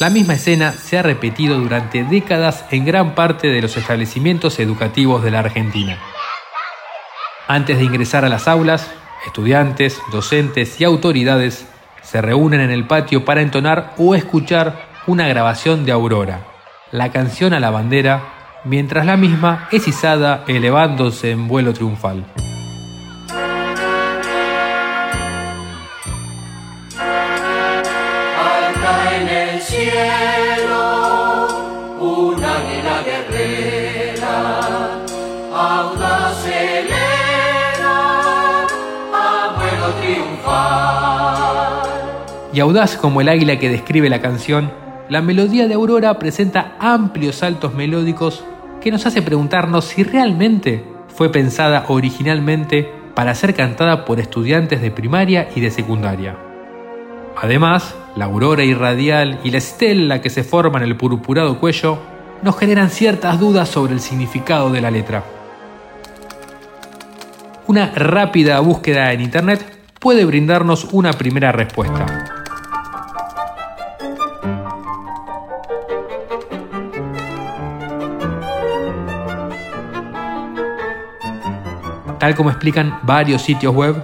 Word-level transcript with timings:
La 0.00 0.08
misma 0.08 0.32
escena 0.32 0.72
se 0.72 0.96
ha 0.96 1.02
repetido 1.02 1.58
durante 1.58 2.04
décadas 2.04 2.64
en 2.70 2.86
gran 2.86 3.14
parte 3.14 3.48
de 3.48 3.60
los 3.60 3.76
establecimientos 3.76 4.58
educativos 4.58 5.22
de 5.22 5.30
la 5.30 5.40
Argentina. 5.40 5.98
Antes 7.46 7.76
de 7.76 7.84
ingresar 7.84 8.24
a 8.24 8.30
las 8.30 8.48
aulas, 8.48 8.90
estudiantes, 9.26 10.00
docentes 10.10 10.80
y 10.80 10.84
autoridades 10.84 11.66
se 12.00 12.22
reúnen 12.22 12.62
en 12.62 12.70
el 12.70 12.86
patio 12.86 13.26
para 13.26 13.42
entonar 13.42 13.92
o 13.98 14.14
escuchar 14.14 14.88
una 15.06 15.28
grabación 15.28 15.84
de 15.84 15.92
Aurora, 15.92 16.46
la 16.92 17.12
canción 17.12 17.52
a 17.52 17.60
la 17.60 17.68
bandera, 17.68 18.22
mientras 18.64 19.04
la 19.04 19.18
misma 19.18 19.68
es 19.70 19.86
izada 19.86 20.44
elevándose 20.48 21.30
en 21.30 21.46
vuelo 21.46 21.74
triunfal. 21.74 22.24
Y 42.52 42.60
audaz 42.60 42.96
como 42.96 43.20
el 43.20 43.28
águila 43.28 43.58
que 43.58 43.68
describe 43.68 44.10
la 44.10 44.20
canción, 44.20 44.72
la 45.08 45.22
melodía 45.22 45.68
de 45.68 45.74
Aurora 45.74 46.18
presenta 46.18 46.76
amplios 46.78 47.36
saltos 47.36 47.74
melódicos 47.74 48.44
que 48.80 48.90
nos 48.90 49.06
hace 49.06 49.22
preguntarnos 49.22 49.84
si 49.84 50.02
realmente 50.02 50.84
fue 51.08 51.30
pensada 51.30 51.84
originalmente 51.88 52.90
para 53.14 53.34
ser 53.34 53.54
cantada 53.54 54.04
por 54.04 54.20
estudiantes 54.20 54.80
de 54.80 54.90
primaria 54.90 55.48
y 55.54 55.60
de 55.60 55.70
secundaria. 55.70 56.36
Además, 57.36 57.94
la 58.16 58.26
aurora 58.26 58.64
irradial 58.64 59.38
y 59.44 59.50
la 59.50 59.58
estela 59.58 60.20
que 60.20 60.30
se 60.30 60.44
forma 60.44 60.78
en 60.78 60.84
el 60.84 60.96
purpurado 60.96 61.58
cuello 61.58 61.98
nos 62.42 62.58
generan 62.58 62.90
ciertas 62.90 63.38
dudas 63.38 63.68
sobre 63.68 63.92
el 63.92 64.00
significado 64.00 64.70
de 64.70 64.80
la 64.80 64.90
letra. 64.90 65.24
Una 67.66 67.92
rápida 67.94 68.58
búsqueda 68.60 69.12
en 69.12 69.20
Internet 69.20 69.64
puede 70.00 70.24
brindarnos 70.24 70.88
una 70.92 71.12
primera 71.12 71.52
respuesta. 71.52 72.39
Tal 82.20 82.34
como 82.34 82.50
explican 82.50 83.00
varios 83.02 83.40
sitios 83.40 83.74
web, 83.74 83.96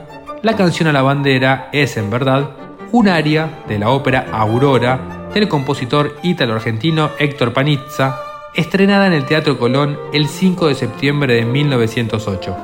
la 0.43 0.57
canción 0.57 0.89
a 0.89 0.93
la 0.93 1.03
bandera 1.03 1.69
es 1.71 1.99
en 1.99 2.09
verdad 2.09 2.49
un 2.91 3.09
aria 3.09 3.51
de 3.69 3.79
la 3.79 3.91
ópera 3.91 4.29
Aurora 4.33 5.29
del 5.35 5.49
compositor 5.49 6.17
ítalo-argentino 6.23 7.11
Héctor 7.19 7.53
Panizza, 7.53 8.19
estrenada 8.55 9.07
en 9.07 9.13
el 9.13 9.27
Teatro 9.27 9.59
Colón 9.59 9.99
el 10.15 10.29
5 10.29 10.69
de 10.69 10.75
septiembre 10.75 11.35
de 11.35 11.45
1908. 11.45 12.57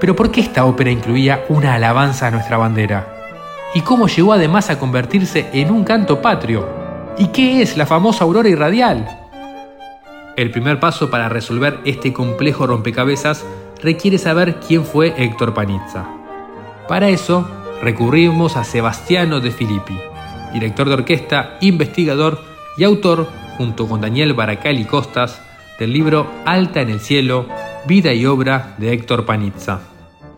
Pero 0.00 0.16
¿por 0.16 0.32
qué 0.32 0.40
esta 0.40 0.64
ópera 0.64 0.90
incluía 0.90 1.44
una 1.48 1.74
alabanza 1.74 2.26
a 2.26 2.32
nuestra 2.32 2.56
bandera? 2.56 3.14
¿Y 3.72 3.82
cómo 3.82 4.08
llegó 4.08 4.32
además 4.32 4.68
a 4.68 4.80
convertirse 4.80 5.48
en 5.52 5.70
un 5.70 5.84
canto 5.84 6.20
patrio? 6.20 6.68
¿Y 7.18 7.28
qué 7.28 7.62
es 7.62 7.76
la 7.76 7.86
famosa 7.86 8.24
aurora 8.24 8.48
irradial? 8.48 9.06
El 10.36 10.50
primer 10.50 10.80
paso 10.80 11.08
para 11.08 11.28
resolver 11.28 11.78
este 11.84 12.12
complejo 12.12 12.66
rompecabezas 12.66 13.44
requiere 13.82 14.18
saber 14.18 14.56
quién 14.66 14.84
fue 14.84 15.14
Héctor 15.16 15.54
Panizza. 15.54 16.06
Para 16.88 17.08
eso, 17.08 17.48
recurrimos 17.82 18.56
a 18.56 18.64
Sebastiano 18.64 19.40
de 19.40 19.50
Filippi, 19.50 19.98
director 20.52 20.88
de 20.88 20.94
orquesta, 20.94 21.56
investigador 21.60 22.40
y 22.76 22.84
autor, 22.84 23.28
junto 23.56 23.86
con 23.86 24.00
Daniel 24.00 24.34
Baracali 24.34 24.84
Costas, 24.84 25.40
del 25.78 25.92
libro 25.92 26.26
Alta 26.44 26.80
en 26.80 26.90
el 26.90 27.00
cielo, 27.00 27.46
vida 27.86 28.12
y 28.12 28.26
obra 28.26 28.74
de 28.78 28.92
Héctor 28.92 29.24
Panizza. 29.24 29.80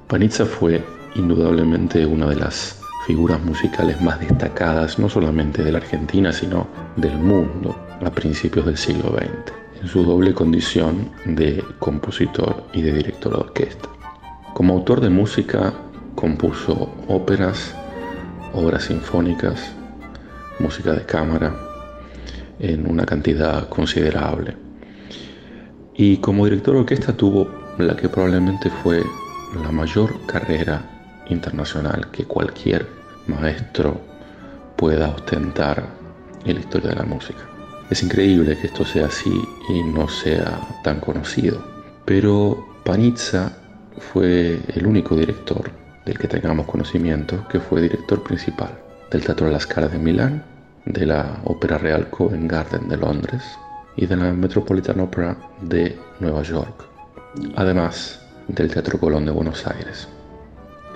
Panizza 0.07 0.47
fue 0.47 0.85
indudablemente 1.15 2.07
una 2.07 2.27
de 2.27 2.37
las 2.37 2.81
figuras 3.07 3.43
musicales 3.43 4.01
más 4.01 4.21
destacadas 4.21 4.99
no 4.99 5.09
solamente 5.09 5.65
de 5.65 5.73
la 5.73 5.79
Argentina, 5.79 6.33
sino 6.33 6.69
del 6.97 7.19
mundo 7.19 7.77
a 8.05 8.11
principios 8.11 8.67
del 8.67 8.77
siglo 8.77 9.11
XX 9.11 9.62
en 9.83 9.89
su 9.89 10.05
doble 10.05 10.33
condición 10.33 11.11
de 11.25 11.65
compositor 11.81 12.65
y 12.73 12.83
de 12.83 12.93
director 12.93 13.33
de 13.33 13.41
orquesta. 13.41 13.89
Como 14.55 14.75
autor 14.75 15.01
de 15.01 15.11
música 15.11 15.75
compuso 16.15 16.95
óperas, 17.09 17.75
obras 18.53 18.85
sinfónicas, 18.85 19.73
música 20.61 20.93
de 20.93 21.05
cámara, 21.05 21.53
en 22.61 22.89
una 22.89 23.05
cantidad 23.05 23.69
considerable. 23.69 24.57
Y 25.95 26.19
como 26.19 26.45
director 26.45 26.75
de 26.75 26.81
orquesta 26.81 27.17
tuvo 27.17 27.49
la 27.79 27.97
que 27.97 28.09
probablemente 28.09 28.71
fue 28.71 29.03
la 29.63 29.73
mayor 29.73 30.15
carrera 30.27 31.25
internacional 31.29 32.11
que 32.13 32.25
cualquier 32.25 32.87
maestro 33.27 34.01
pueda 34.77 35.09
ostentar 35.09 35.85
en 36.45 36.55
la 36.55 36.61
historia 36.61 36.91
de 36.91 36.97
la 36.97 37.05
música. 37.05 37.52
Es 37.93 38.03
increíble 38.03 38.57
que 38.57 38.69
esto 38.69 38.87
sea 38.87 39.05
así 39.05 39.47
y 39.69 39.83
no 39.83 40.09
sea 40.09 40.67
tan 40.83 40.99
conocido. 40.99 41.63
Pero 42.07 42.67
Panizza 42.85 43.53
fue 43.99 44.61
el 44.75 44.87
único 44.87 45.15
director 45.15 45.71
del 46.07 46.19
que 46.19 46.27
tengamos 46.27 46.65
conocimiento 46.65 47.47
que 47.49 47.61
fue 47.61 47.83
director 47.83 48.23
principal 48.23 48.71
del 49.11 49.23
Teatro 49.23 49.45
de 49.45 49.53
las 49.53 49.69
de 49.69 49.99
Milán, 49.99 50.43
de 50.87 51.05
la 51.05 51.43
Ópera 51.45 51.77
Real 51.77 52.09
Covent 52.09 52.51
Garden 52.51 52.89
de 52.89 52.97
Londres 52.97 53.43
y 53.95 54.07
de 54.07 54.17
la 54.17 54.33
Metropolitan 54.33 54.99
Opera 55.01 55.37
de 55.61 55.99
Nueva 56.19 56.41
York, 56.41 56.87
además 57.57 58.23
del 58.49 58.71
Teatro 58.71 58.99
Colón 58.99 59.27
de 59.27 59.33
Buenos 59.33 59.67
Aires. 59.67 60.09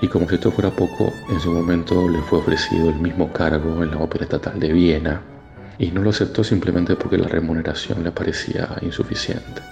Y 0.01 0.09
como 0.09 0.27
si 0.31 0.37
esto 0.37 0.51
fuera 0.51 0.71
poco, 0.71 1.13
en 1.29 1.41
su 1.41 1.53
momento 1.53 2.09
le 2.09 2.23
fue 2.23 2.39
ofrecido 2.39 2.89
el 2.89 2.97
mismo 2.97 3.31
cargo 3.35 3.83
en 3.83 3.91
la 3.91 3.99
Ópera 3.99 4.25
Estatal 4.25 4.59
de 4.59 4.73
Viena 4.73 5.36
y 5.79 5.91
no 5.91 6.03
lo 6.03 6.11
aceptó 6.11 6.43
simplemente 6.43 6.97
porque 6.97 7.19
la 7.19 7.29
remuneración 7.29 8.03
le 8.03 8.11
parecía 8.11 8.69
insuficiente. 8.83 9.63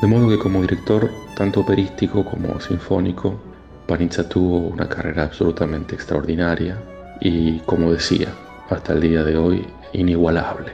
De 0.00 0.06
modo 0.06 0.28
que 0.28 0.38
como 0.38 0.62
director, 0.62 1.10
tanto 1.36 1.60
operístico 1.60 2.24
como 2.24 2.58
sinfónico, 2.60 3.38
Panizza 3.86 4.28
tuvo 4.28 4.58
una 4.58 4.88
carrera 4.88 5.24
absolutamente 5.24 5.94
extraordinaria 5.94 6.78
y, 7.20 7.58
como 7.60 7.92
decía, 7.92 8.28
hasta 8.70 8.92
el 8.92 9.00
día 9.00 9.24
de 9.24 9.36
hoy 9.36 9.66
inigualable. 9.92 10.72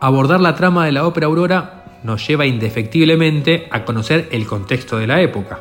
Abordar 0.00 0.40
la 0.40 0.54
trama 0.54 0.86
de 0.86 0.92
la 0.92 1.06
ópera 1.06 1.26
Aurora 1.26 2.00
nos 2.02 2.26
lleva 2.26 2.46
indefectiblemente 2.46 3.68
a 3.70 3.84
conocer 3.84 4.28
el 4.32 4.46
contexto 4.46 4.98
de 4.98 5.06
la 5.06 5.20
época. 5.20 5.60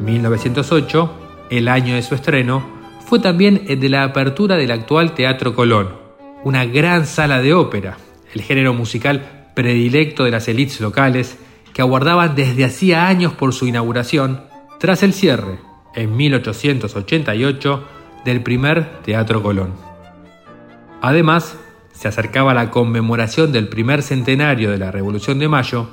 1908, 0.00 1.10
el 1.50 1.68
año 1.68 1.94
de 1.94 2.02
su 2.02 2.14
estreno, 2.14 2.64
fue 3.06 3.20
también 3.20 3.64
el 3.68 3.80
de 3.80 3.88
la 3.88 4.02
apertura 4.02 4.56
del 4.56 4.70
actual 4.70 5.14
Teatro 5.14 5.54
Colón, 5.54 6.05
una 6.46 6.64
gran 6.64 7.06
sala 7.06 7.42
de 7.42 7.54
ópera, 7.54 7.96
el 8.32 8.40
género 8.40 8.72
musical 8.72 9.48
predilecto 9.56 10.22
de 10.22 10.30
las 10.30 10.46
élites 10.46 10.80
locales 10.80 11.36
que 11.74 11.82
aguardaban 11.82 12.36
desde 12.36 12.64
hacía 12.64 13.08
años 13.08 13.32
por 13.32 13.52
su 13.52 13.66
inauguración, 13.66 14.42
tras 14.78 15.02
el 15.02 15.12
cierre, 15.12 15.58
en 15.96 16.16
1888, 16.16 17.84
del 18.24 18.44
primer 18.44 19.02
Teatro 19.02 19.42
Colón. 19.42 19.74
Además, 21.02 21.58
se 21.92 22.06
acercaba 22.06 22.54
la 22.54 22.70
conmemoración 22.70 23.50
del 23.50 23.66
primer 23.66 24.04
centenario 24.04 24.70
de 24.70 24.78
la 24.78 24.92
Revolución 24.92 25.40
de 25.40 25.48
Mayo, 25.48 25.88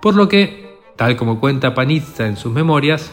por 0.00 0.14
lo 0.14 0.28
que, 0.28 0.78
tal 0.94 1.16
como 1.16 1.40
cuenta 1.40 1.74
Panizza 1.74 2.28
en 2.28 2.36
sus 2.36 2.52
memorias, 2.52 3.12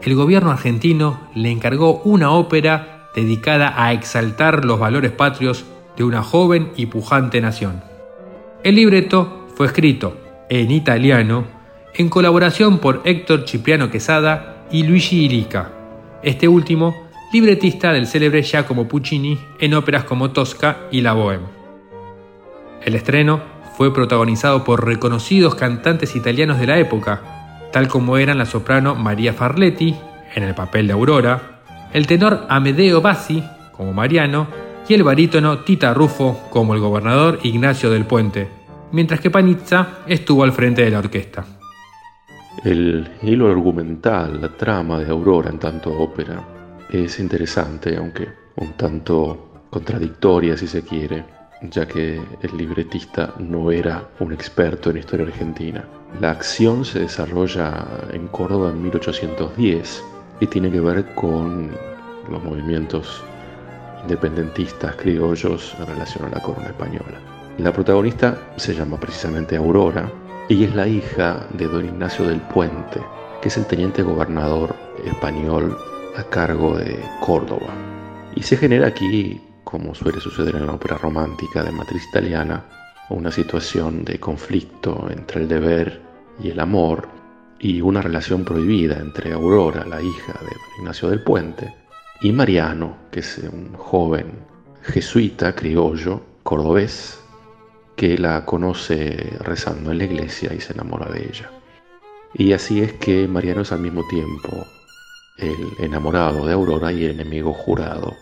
el 0.00 0.14
gobierno 0.14 0.52
argentino 0.52 1.20
le 1.34 1.50
encargó 1.50 2.00
una 2.04 2.30
ópera 2.30 3.10
dedicada 3.14 3.74
a 3.76 3.92
exaltar 3.92 4.64
los 4.64 4.80
valores 4.80 5.12
patrios 5.12 5.66
de 6.00 6.04
una 6.04 6.22
joven 6.22 6.72
y 6.76 6.86
pujante 6.86 7.42
nación. 7.42 7.82
El 8.64 8.76
libreto 8.76 9.48
fue 9.54 9.66
escrito 9.66 10.16
en 10.48 10.70
italiano 10.70 11.44
en 11.92 12.08
colaboración 12.08 12.78
por 12.78 13.02
Héctor 13.04 13.46
Cipriano 13.46 13.90
Quesada 13.90 14.64
y 14.70 14.84
Luigi 14.84 15.26
Ilica, 15.26 15.70
este 16.22 16.48
último 16.48 16.96
libretista 17.34 17.92
del 17.92 18.06
célebre 18.06 18.42
Giacomo 18.42 18.88
Puccini 18.88 19.38
en 19.58 19.74
óperas 19.74 20.04
como 20.04 20.30
Tosca 20.30 20.78
y 20.90 21.02
La 21.02 21.14
Bohème. 21.14 21.44
El 22.82 22.94
estreno 22.94 23.42
fue 23.76 23.92
protagonizado 23.92 24.64
por 24.64 24.86
reconocidos 24.86 25.54
cantantes 25.54 26.16
italianos 26.16 26.58
de 26.58 26.66
la 26.66 26.78
época, 26.78 27.68
tal 27.72 27.88
como 27.88 28.16
eran 28.16 28.38
la 28.38 28.46
soprano 28.46 28.94
María 28.94 29.34
Farletti, 29.34 29.94
en 30.34 30.44
el 30.44 30.54
papel 30.54 30.86
de 30.86 30.94
Aurora, 30.94 31.60
el 31.92 32.06
tenor 32.06 32.46
Amedeo 32.48 33.02
Bassi, 33.02 33.44
como 33.72 33.92
Mariano, 33.92 34.69
y 34.90 34.94
el 34.94 35.04
barítono 35.04 35.60
Tita 35.60 35.94
Rufo 35.94 36.48
como 36.50 36.74
el 36.74 36.80
gobernador 36.80 37.38
Ignacio 37.44 37.90
del 37.90 38.06
Puente, 38.06 38.48
mientras 38.90 39.20
que 39.20 39.30
Panizza 39.30 40.00
estuvo 40.04 40.42
al 40.42 40.50
frente 40.50 40.82
de 40.82 40.90
la 40.90 40.98
orquesta. 40.98 41.46
El 42.64 43.08
hilo 43.22 43.48
argumental, 43.48 44.40
la 44.40 44.48
trama 44.48 44.98
de 44.98 45.08
Aurora 45.08 45.48
en 45.48 45.60
tanto 45.60 45.96
ópera, 45.96 46.42
es 46.90 47.20
interesante, 47.20 47.96
aunque 47.96 48.30
un 48.56 48.72
tanto 48.72 49.68
contradictoria 49.70 50.56
si 50.56 50.66
se 50.66 50.82
quiere, 50.82 51.24
ya 51.70 51.86
que 51.86 52.20
el 52.42 52.56
libretista 52.56 53.34
no 53.38 53.70
era 53.70 54.08
un 54.18 54.32
experto 54.32 54.90
en 54.90 54.96
historia 54.96 55.26
argentina. 55.26 55.84
La 56.20 56.32
acción 56.32 56.84
se 56.84 56.98
desarrolla 56.98 57.86
en 58.12 58.26
Córdoba 58.26 58.70
en 58.70 58.82
1810 58.82 60.04
y 60.40 60.46
tiene 60.48 60.68
que 60.68 60.80
ver 60.80 61.14
con 61.14 61.70
los 62.28 62.42
movimientos 62.42 63.22
independentistas 64.02 64.96
criollos 64.96 65.74
en 65.78 65.86
relación 65.86 66.24
a 66.26 66.30
la 66.30 66.42
corona 66.42 66.68
española. 66.68 67.18
La 67.58 67.72
protagonista 67.72 68.38
se 68.56 68.74
llama 68.74 68.98
precisamente 68.98 69.56
Aurora 69.56 70.10
y 70.48 70.64
es 70.64 70.74
la 70.74 70.86
hija 70.88 71.46
de 71.54 71.66
don 71.66 71.84
Ignacio 71.84 72.26
del 72.26 72.40
Puente, 72.40 73.00
que 73.40 73.48
es 73.48 73.56
el 73.56 73.66
teniente 73.66 74.02
gobernador 74.02 74.74
español 75.04 75.76
a 76.16 76.24
cargo 76.24 76.76
de 76.76 76.98
Córdoba. 77.20 77.68
Y 78.34 78.42
se 78.42 78.56
genera 78.56 78.88
aquí, 78.88 79.40
como 79.64 79.94
suele 79.94 80.20
suceder 80.20 80.56
en 80.56 80.66
la 80.66 80.74
ópera 80.74 80.96
romántica 80.96 81.62
de 81.62 81.72
matriz 81.72 82.02
italiana, 82.10 82.64
una 83.10 83.30
situación 83.30 84.04
de 84.04 84.18
conflicto 84.18 85.08
entre 85.10 85.42
el 85.42 85.48
deber 85.48 86.00
y 86.42 86.50
el 86.50 86.60
amor 86.60 87.08
y 87.58 87.80
una 87.80 88.00
relación 88.00 88.44
prohibida 88.44 88.98
entre 88.98 89.32
Aurora, 89.32 89.84
la 89.84 90.00
hija 90.00 90.32
de 90.32 90.56
Ignacio 90.78 91.10
del 91.10 91.22
Puente, 91.22 91.74
y 92.20 92.32
Mariano, 92.32 92.96
que 93.10 93.20
es 93.20 93.38
un 93.38 93.72
joven 93.74 94.26
jesuita, 94.82 95.54
criollo, 95.54 96.22
cordobés, 96.42 97.20
que 97.96 98.16
la 98.18 98.44
conoce 98.44 99.36
rezando 99.40 99.90
en 99.90 99.98
la 99.98 100.04
iglesia 100.04 100.54
y 100.54 100.60
se 100.60 100.72
enamora 100.72 101.10
de 101.10 101.24
ella. 101.24 101.50
Y 102.34 102.52
así 102.52 102.80
es 102.80 102.92
que 102.94 103.26
Mariano 103.26 103.62
es 103.62 103.72
al 103.72 103.80
mismo 103.80 104.06
tiempo 104.08 104.48
el 105.36 105.84
enamorado 105.84 106.46
de 106.46 106.52
Aurora 106.52 106.92
y 106.92 107.04
el 107.04 107.12
enemigo 107.12 107.52
jurado 107.52 108.14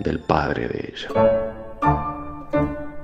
del 0.00 0.18
padre 0.18 0.68
de 0.68 0.92
ella. 0.92 1.08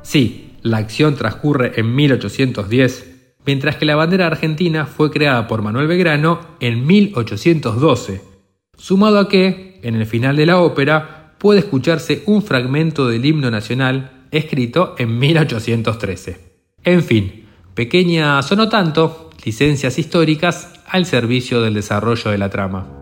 Sí, 0.03 0.59
la 0.63 0.79
acción 0.79 1.15
transcurre 1.15 1.73
en 1.77 1.95
1810, 1.95 3.37
mientras 3.47 3.77
que 3.77 3.85
la 3.85 3.97
bandera 3.97 4.27
argentina 4.27 4.87
fue 4.87 5.11
creada 5.11 5.47
por 5.47 5.63
Manuel 5.63 5.87
Belgrano 5.87 6.41
en 6.61 6.87
1812, 6.87 8.21
sumado 8.77 9.19
a 9.19 9.29
que, 9.29 9.72
en 9.83 9.95
el 9.97 10.07
final 10.07 10.37
de 10.37 10.47
la 10.47 10.61
ópera, 10.61 11.35
puede 11.39 11.61
escucharse 11.61 12.23
un 12.27 12.43
fragmento 12.43 13.09
del 13.09 13.25
himno 13.25 13.51
nacional 13.51 14.27
escrito 14.31 14.95
en 14.99 15.19
1813. 15.19 16.39
En 16.85 17.03
fin, 17.03 17.47
pequeñas 17.75 18.51
o 18.51 18.57
no 18.57 18.69
tanto, 18.69 19.31
licencias 19.45 19.99
históricas 19.99 20.73
al 20.87 21.07
servicio 21.07 21.63
del 21.63 21.75
desarrollo 21.75 22.31
de 22.31 22.39
la 22.39 22.51
trama. 22.51 23.02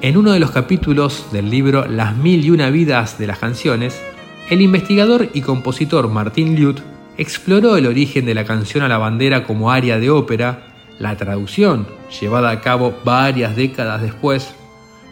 En 0.00 0.16
uno 0.16 0.30
de 0.30 0.38
los 0.38 0.52
capítulos 0.52 1.26
del 1.32 1.50
libro 1.50 1.84
Las 1.88 2.16
mil 2.16 2.44
y 2.44 2.50
una 2.50 2.70
vidas 2.70 3.18
de 3.18 3.26
las 3.26 3.40
canciones, 3.40 4.00
el 4.48 4.62
investigador 4.62 5.28
y 5.34 5.40
compositor 5.40 6.08
Martín 6.08 6.54
Liut 6.54 6.78
exploró 7.16 7.76
el 7.76 7.84
origen 7.84 8.24
de 8.24 8.34
la 8.34 8.44
canción 8.44 8.84
a 8.84 8.88
la 8.88 8.98
bandera 8.98 9.42
como 9.42 9.72
área 9.72 9.98
de 9.98 10.08
ópera, 10.08 10.68
la 11.00 11.16
traducción, 11.16 11.88
llevada 12.20 12.50
a 12.50 12.60
cabo 12.60 12.96
varias 13.04 13.56
décadas 13.56 14.00
después, 14.00 14.54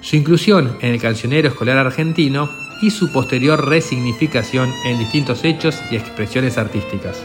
su 0.02 0.14
inclusión 0.14 0.76
en 0.80 0.94
el 0.94 1.00
cancionero 1.00 1.48
escolar 1.48 1.78
argentino 1.78 2.48
y 2.80 2.90
su 2.90 3.10
posterior 3.12 3.68
resignificación 3.68 4.72
en 4.84 5.00
distintos 5.00 5.42
hechos 5.42 5.80
y 5.90 5.96
expresiones 5.96 6.58
artísticas 6.58 7.24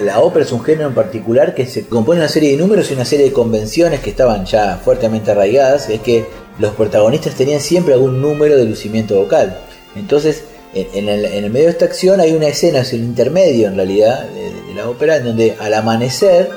la 0.00 0.20
ópera 0.20 0.44
es 0.44 0.52
un 0.52 0.62
género 0.62 0.88
en 0.88 0.94
particular 0.94 1.54
que 1.54 1.66
se 1.66 1.86
compone 1.86 2.20
una 2.20 2.28
serie 2.28 2.50
de 2.50 2.56
números 2.56 2.90
y 2.90 2.94
una 2.94 3.04
serie 3.04 3.26
de 3.26 3.32
convenciones 3.32 4.00
que 4.00 4.10
estaban 4.10 4.44
ya 4.46 4.80
fuertemente 4.82 5.30
arraigadas, 5.30 5.88
es 5.88 6.00
que 6.00 6.26
los 6.58 6.74
protagonistas 6.74 7.34
tenían 7.34 7.60
siempre 7.60 7.94
algún 7.94 8.20
número 8.20 8.56
de 8.56 8.64
lucimiento 8.64 9.16
vocal. 9.16 9.58
Entonces, 9.96 10.44
en 10.74 11.08
el, 11.08 11.50
medio 11.50 11.66
de 11.66 11.72
esta 11.72 11.86
acción 11.86 12.20
hay 12.20 12.32
una 12.32 12.48
escena, 12.48 12.80
es 12.80 12.92
el 12.92 13.00
intermedio 13.00 13.68
en 13.68 13.76
realidad 13.76 14.28
de, 14.28 14.74
la 14.74 14.88
ópera, 14.88 15.16
en 15.16 15.24
donde 15.24 15.56
al 15.58 15.74
amanecer, 15.74 16.50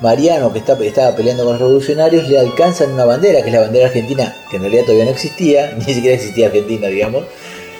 Mariano, 0.00 0.52
que 0.52 0.58
estaba 0.58 1.14
peleando 1.14 1.44
con 1.44 1.52
los 1.52 1.60
revolucionarios, 1.60 2.28
le 2.28 2.38
alcanzan 2.38 2.92
una 2.92 3.04
bandera, 3.04 3.42
que 3.42 3.48
es 3.48 3.54
la 3.54 3.60
bandera 3.60 3.86
argentina, 3.86 4.34
que 4.50 4.56
en 4.56 4.62
realidad 4.62 4.84
todavía 4.84 5.04
no 5.04 5.10
existía, 5.10 5.74
ni 5.78 5.94
siquiera 5.94 6.16
existía 6.16 6.46
Argentina, 6.46 6.88
digamos, 6.88 7.24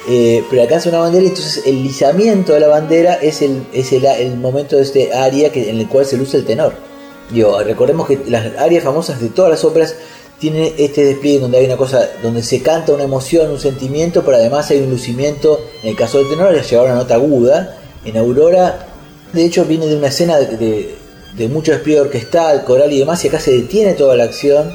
eh, 0.08 0.43
pero 0.49 0.62
alcanza 0.62 0.88
una 0.88 1.00
bandera 1.00 1.26
entonces 1.26 1.62
el 1.67 1.85
izamiento 1.85 2.55
de 2.55 2.61
la 2.61 2.69
bandera 2.69 3.14
es 3.14 3.43
el, 3.43 3.67
es 3.73 3.93
el, 3.93 4.37
momento 4.37 4.76
de 4.76 4.82
este 4.82 5.12
área 5.12 5.52
que, 5.52 5.69
en 5.69 5.79
el 5.79 5.88
cual 5.88 6.06
se 6.06 6.17
luce 6.17 6.38
el 6.38 6.44
tenor. 6.44 6.73
Yo, 7.32 7.62
recordemos 7.62 8.08
que 8.08 8.19
las 8.26 8.56
áreas 8.58 8.82
famosas 8.82 9.20
de 9.20 9.29
todas 9.29 9.50
las 9.50 9.64
óperas 9.64 9.94
tienen 10.38 10.73
este 10.79 11.05
despliegue 11.05 11.41
donde 11.41 11.58
hay 11.58 11.67
una 11.67 11.76
cosa, 11.76 12.08
donde 12.23 12.43
se 12.43 12.62
canta 12.62 12.93
una 12.93 13.05
emoción, 13.05 13.50
un 13.50 13.61
sentimiento, 13.61 14.25
pero 14.25 14.38
además 14.38 14.70
hay 14.70 14.79
un 14.79 14.91
lucimiento, 14.91 15.61
en 15.82 15.91
el 15.91 15.97
caso 15.97 16.19
del 16.19 16.29
tenor, 16.31 16.53
le 16.53 16.62
lleva 16.62 16.85
una 16.85 16.94
nota 16.94 17.14
aguda. 17.14 17.76
En 18.05 18.17
Aurora, 18.17 18.87
de 19.32 19.44
hecho, 19.44 19.67
viene 19.67 19.87
de 19.87 19.96
una 19.96 20.08
escena 20.08 20.38
de, 20.38 20.96
de 21.37 21.49
mucho 21.49 21.73
despliegue 21.73 22.00
orquestal, 22.00 22.64
coral 22.64 22.91
y 22.93 22.99
demás, 22.99 23.23
y 23.25 23.29
acá 23.29 23.38
se 23.38 23.53
detiene 23.53 23.93
toda 23.93 24.17
la 24.17 24.25
acción 24.25 24.75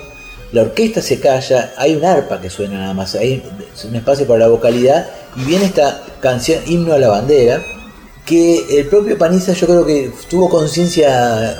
la 0.55 0.61
orquesta 0.61 1.01
se 1.01 1.19
calla, 1.19 1.73
hay 1.75 1.97
un 1.97 2.05
arpa 2.05 2.39
que 2.39 2.49
suena 2.49 2.79
nada 2.79 2.93
más, 2.93 3.13
hay 3.15 3.43
un 3.83 3.93
espacio 3.93 4.25
para 4.25 4.39
la 4.39 4.47
vocalidad 4.47 5.05
y 5.35 5.43
viene 5.43 5.65
esta 5.65 6.01
canción 6.21 6.61
Himno 6.65 6.93
a 6.93 6.97
la 6.97 7.09
Bandera 7.09 7.61
que 8.25 8.63
el 8.79 8.85
propio 8.85 9.17
Paniza 9.17 9.51
yo 9.51 9.67
creo 9.67 9.85
que 9.85 10.13
tuvo 10.29 10.49
conciencia 10.49 11.57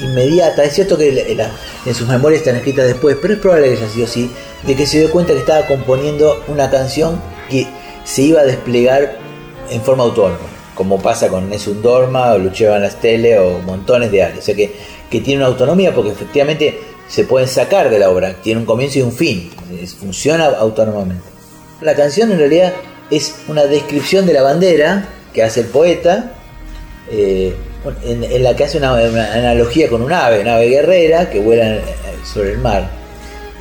inmediata, 0.00 0.64
es 0.64 0.74
cierto 0.74 0.98
que 0.98 1.38
en 1.86 1.94
sus 1.94 2.08
memorias 2.08 2.40
están 2.40 2.56
escritas 2.56 2.86
después, 2.86 3.16
pero 3.22 3.34
es 3.34 3.40
probable 3.40 3.68
que 3.68 3.76
haya 3.76 3.88
sido 3.88 4.06
así, 4.06 4.28
de 4.66 4.74
que 4.74 4.84
se 4.84 4.98
dio 4.98 5.12
cuenta 5.12 5.32
que 5.32 5.38
estaba 5.38 5.64
componiendo 5.68 6.42
una 6.48 6.68
canción 6.70 7.22
que 7.48 7.68
se 8.02 8.22
iba 8.22 8.40
a 8.40 8.44
desplegar 8.44 9.16
en 9.70 9.80
forma 9.82 10.02
autónoma, 10.02 10.40
como 10.74 11.00
pasa 11.00 11.28
con 11.28 11.48
Nessun 11.48 11.82
Dorma 11.82 12.32
o 12.32 12.38
Lucheva 12.38 12.76
en 12.76 12.82
las 12.82 13.00
tele 13.00 13.38
o 13.38 13.60
montones 13.60 14.10
de 14.10 14.24
áreas, 14.24 14.40
o 14.40 14.42
sea 14.42 14.56
que, 14.56 14.74
que 15.08 15.20
tiene 15.20 15.44
una 15.44 15.52
autonomía 15.52 15.94
porque 15.94 16.10
efectivamente 16.10 16.87
se 17.08 17.24
pueden 17.24 17.48
sacar 17.48 17.90
de 17.90 17.98
la 17.98 18.10
obra, 18.10 18.34
tiene 18.42 18.60
un 18.60 18.66
comienzo 18.66 18.98
y 18.98 19.02
un 19.02 19.12
fin, 19.12 19.50
funciona 19.98 20.46
autónomamente. 20.46 21.24
La 21.80 21.94
canción 21.94 22.30
en 22.32 22.38
realidad 22.38 22.74
es 23.10 23.36
una 23.48 23.64
descripción 23.64 24.26
de 24.26 24.34
la 24.34 24.42
bandera 24.42 25.08
que 25.32 25.42
hace 25.42 25.60
el 25.60 25.66
poeta, 25.66 26.32
eh, 27.10 27.54
en, 28.04 28.42
la 28.42 28.54
que 28.54 28.64
hace 28.64 28.76
una, 28.76 28.94
analogía 28.94 29.88
con 29.88 30.02
un 30.02 30.12
ave, 30.12 30.40
una 30.40 30.56
ave 30.56 30.68
guerrera 30.68 31.30
que 31.30 31.40
vuela 31.40 31.76
eh, 31.76 31.82
sobre 32.30 32.52
el 32.52 32.58
mar. 32.58 32.90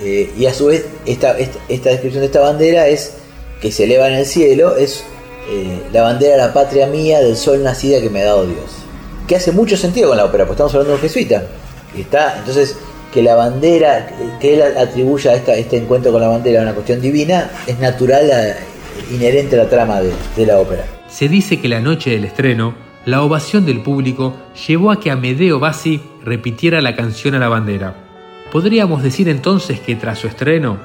Eh, 0.04 0.32
y 0.38 0.46
a 0.46 0.54
su 0.54 0.68
vez 0.68 0.86
esta, 1.06 1.38
esta, 1.38 1.90
descripción 1.90 2.22
de 2.22 2.26
esta 2.28 2.42
bandera 2.42 2.88
es 2.88 3.14
que 3.62 3.72
se 3.72 3.86
eleva 3.86 4.08
en 4.08 4.16
el 4.16 4.26
cielo, 4.26 4.76
es 4.76 5.04
la 5.94 6.02
bandera 6.02 6.34
de 6.34 6.38
la 6.40 6.54
patria 6.54 6.88
mía, 6.88 7.20
del 7.20 7.38
sol 7.38 7.64
nacida 7.64 8.02
que 8.02 8.10
me 8.10 8.22
ha 8.22 8.26
dado 8.26 8.46
Dios. 8.46 8.66
Que 9.28 9.38
hace 9.38 9.54
mucho 9.54 9.78
sentido 9.78 10.10
con 10.10 10.18
la 10.18 10.26
ópera, 10.26 10.44
porque 10.44 10.56
estamos 10.56 10.74
hablando 10.74 10.90
de 10.90 10.96
un 10.96 11.02
jesuita. 11.02 11.44
Está, 11.98 12.40
entonces 12.40 12.76
que 13.18 13.24
la 13.24 13.34
bandera, 13.34 14.08
que 14.40 14.54
él 14.54 14.62
atribuya 14.78 15.32
a 15.32 15.34
esta, 15.34 15.56
este 15.56 15.78
encuentro 15.78 16.12
con 16.12 16.22
la 16.22 16.28
bandera 16.28 16.60
a 16.60 16.62
una 16.62 16.74
cuestión 16.76 17.02
divina, 17.02 17.50
es 17.66 17.80
natural, 17.80 18.30
eh, 18.32 18.54
inherente 19.12 19.56
a 19.56 19.64
la 19.64 19.70
trama 19.72 20.02
de, 20.02 20.46
la 20.46 20.60
ópera. 20.60 20.86
Se 21.08 21.28
dice 21.28 21.60
que 21.60 21.68
la 21.68 21.82
noche 21.82 22.12
del 22.12 22.26
estreno, 22.26 22.76
la 23.06 23.24
ovación 23.24 23.66
del 23.66 23.82
público 23.82 24.36
llevó 24.68 24.92
a 24.92 25.00
que 25.00 25.10
Amedeo 25.10 25.60
Bassi 25.60 26.00
repitiera 26.24 26.80
la 26.80 26.96
canción 26.96 27.34
a 27.34 27.40
la 27.40 27.50
bandera. 27.50 27.96
¿Podríamos 28.52 29.02
decir 29.02 29.30
entonces 29.30 29.80
que 29.80 29.96
tras 29.96 30.20
su 30.20 30.28
estreno, 30.28 30.78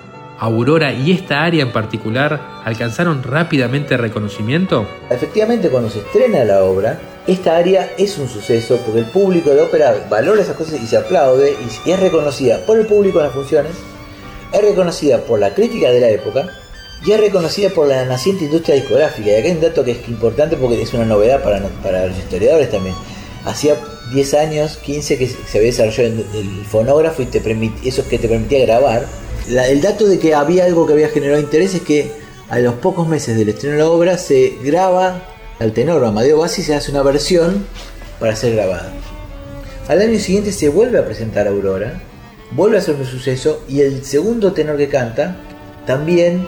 Aurora 0.42 0.92
y 0.92 1.12
esta 1.12 1.44
área 1.44 1.62
en 1.62 1.70
particular 1.70 2.62
alcanzaron 2.64 3.22
rápidamente 3.22 3.96
reconocimiento? 3.96 4.88
Efectivamente, 5.08 5.70
cuando 5.70 5.88
se 5.88 6.00
estrena 6.00 6.44
la 6.44 6.64
obra, 6.64 6.98
esta 7.28 7.56
área 7.56 7.92
es 7.96 8.18
un 8.18 8.28
suceso 8.28 8.80
porque 8.84 8.98
el 8.98 9.04
público 9.04 9.50
de 9.50 9.60
ópera 9.60 9.94
valora 10.10 10.42
esas 10.42 10.56
cosas 10.56 10.82
y 10.82 10.86
se 10.88 10.96
aplaude 10.96 11.54
y 11.86 11.90
es 11.90 12.00
reconocida 12.00 12.58
por 12.66 12.76
el 12.76 12.86
público 12.86 13.20
en 13.20 13.26
las 13.26 13.34
funciones, 13.34 13.70
es 14.52 14.60
reconocida 14.60 15.18
por 15.18 15.38
la 15.38 15.54
crítica 15.54 15.90
de 15.90 16.00
la 16.00 16.08
época 16.08 16.48
y 17.06 17.12
es 17.12 17.20
reconocida 17.20 17.68
por 17.70 17.86
la 17.86 18.04
naciente 18.04 18.46
industria 18.46 18.74
discográfica. 18.74 19.28
Y 19.28 19.34
acá 19.36 19.46
hay 19.46 19.52
un 19.52 19.60
dato 19.60 19.84
que 19.84 19.92
es 19.92 20.08
importante 20.08 20.56
porque 20.56 20.82
es 20.82 20.92
una 20.92 21.04
novedad 21.04 21.40
para, 21.40 21.60
para 21.84 22.08
los 22.08 22.18
historiadores 22.18 22.68
también. 22.68 22.96
Hacía 23.44 23.76
10 24.12 24.34
años, 24.34 24.76
15 24.78 25.18
que 25.18 25.28
se 25.28 25.58
había 25.58 25.70
desarrollado 25.70 26.24
el 26.34 26.64
fonógrafo 26.68 27.22
y 27.22 27.26
te 27.26 27.38
eso 27.84 28.08
que 28.08 28.18
te 28.18 28.26
permitía 28.26 28.66
grabar. 28.66 29.06
El 29.48 29.80
dato 29.80 30.06
de 30.06 30.18
que 30.18 30.34
había 30.34 30.64
algo 30.64 30.86
que 30.86 30.92
había 30.92 31.08
generado 31.08 31.40
interés 31.40 31.74
es 31.74 31.82
que 31.82 32.12
a 32.48 32.58
los 32.58 32.74
pocos 32.74 33.08
meses 33.08 33.36
del 33.36 33.48
estreno 33.48 33.76
de 33.76 33.82
la 33.82 33.88
obra 33.88 34.18
se 34.18 34.58
graba 34.62 35.22
al 35.58 35.72
tenor 35.72 36.04
Amadeo 36.04 36.38
Bassi 36.38 36.62
se 36.62 36.74
hace 36.74 36.90
una 36.90 37.02
versión 37.02 37.66
para 38.18 38.36
ser 38.36 38.54
grabada. 38.54 38.92
Al 39.88 40.00
año 40.00 40.18
siguiente 40.18 40.52
se 40.52 40.68
vuelve 40.68 40.98
a 40.98 41.04
presentar 41.04 41.46
Aurora, 41.48 42.00
vuelve 42.52 42.78
a 42.78 42.80
ser 42.80 42.94
un 42.96 43.06
suceso 43.06 43.62
y 43.68 43.80
el 43.80 44.04
segundo 44.04 44.52
tenor 44.52 44.76
que 44.76 44.88
canta 44.88 45.36
también 45.86 46.46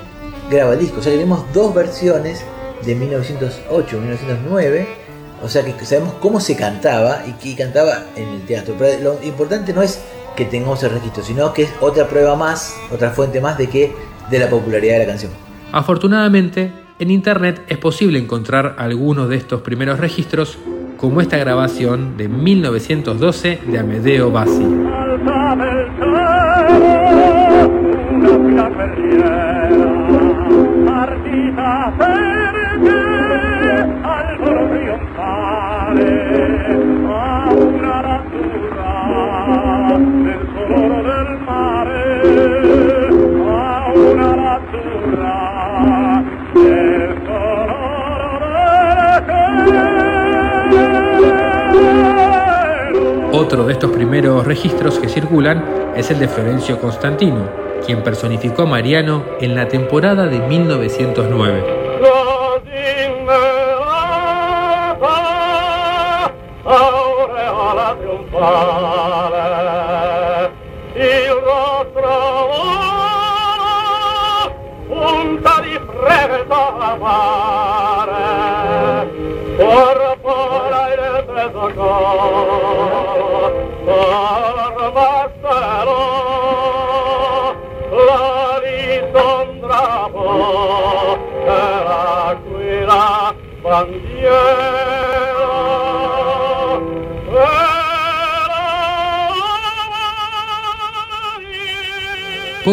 graba 0.50 0.74
el 0.74 0.80
disco. 0.80 1.00
O 1.00 1.02
sea 1.02 1.12
tenemos 1.12 1.44
dos 1.52 1.74
versiones 1.74 2.40
de 2.84 2.94
1908, 2.94 3.96
1909. 3.96 4.86
O 5.42 5.48
sea 5.48 5.62
que 5.64 5.84
sabemos 5.84 6.14
cómo 6.20 6.40
se 6.40 6.56
cantaba 6.56 7.24
y 7.26 7.32
que 7.32 7.56
cantaba 7.56 8.04
en 8.16 8.28
el 8.28 8.46
teatro. 8.46 8.74
Pero 8.78 9.00
lo 9.00 9.22
importante 9.22 9.72
no 9.72 9.82
es 9.82 9.98
que 10.36 10.44
tengamos 10.44 10.82
el 10.82 10.90
registro, 10.90 11.22
sino 11.22 11.52
que 11.52 11.62
es 11.62 11.74
otra 11.80 12.06
prueba 12.06 12.36
más, 12.36 12.76
otra 12.90 13.10
fuente 13.10 13.40
más 13.40 13.58
de 13.58 13.68
que 13.68 13.94
de 14.30 14.38
la 14.38 14.48
popularidad 14.48 14.94
de 14.94 14.98
la 15.00 15.06
canción. 15.06 15.32
Afortunadamente, 15.72 16.72
en 16.98 17.10
internet 17.10 17.62
es 17.68 17.78
posible 17.78 18.18
encontrar 18.18 18.76
algunos 18.78 19.28
de 19.28 19.36
estos 19.36 19.62
primeros 19.62 19.98
registros, 19.98 20.58
como 20.96 21.20
esta 21.20 21.36
grabación 21.36 22.16
de 22.16 22.28
1912 22.28 23.60
de 23.66 23.78
Amedeo 23.78 24.30
Bassi. 24.30 24.64
Primeros 54.14 54.46
registros 54.46 55.00
que 55.00 55.08
circulan 55.08 55.92
es 55.96 56.08
el 56.12 56.20
de 56.20 56.28
Florencio 56.28 56.78
Constantino, 56.78 57.48
quien 57.84 58.04
personificó 58.04 58.62
a 58.62 58.66
Mariano 58.66 59.24
en 59.40 59.56
la 59.56 59.66
temporada 59.66 60.28
de 60.28 60.38
1909. 60.38 61.83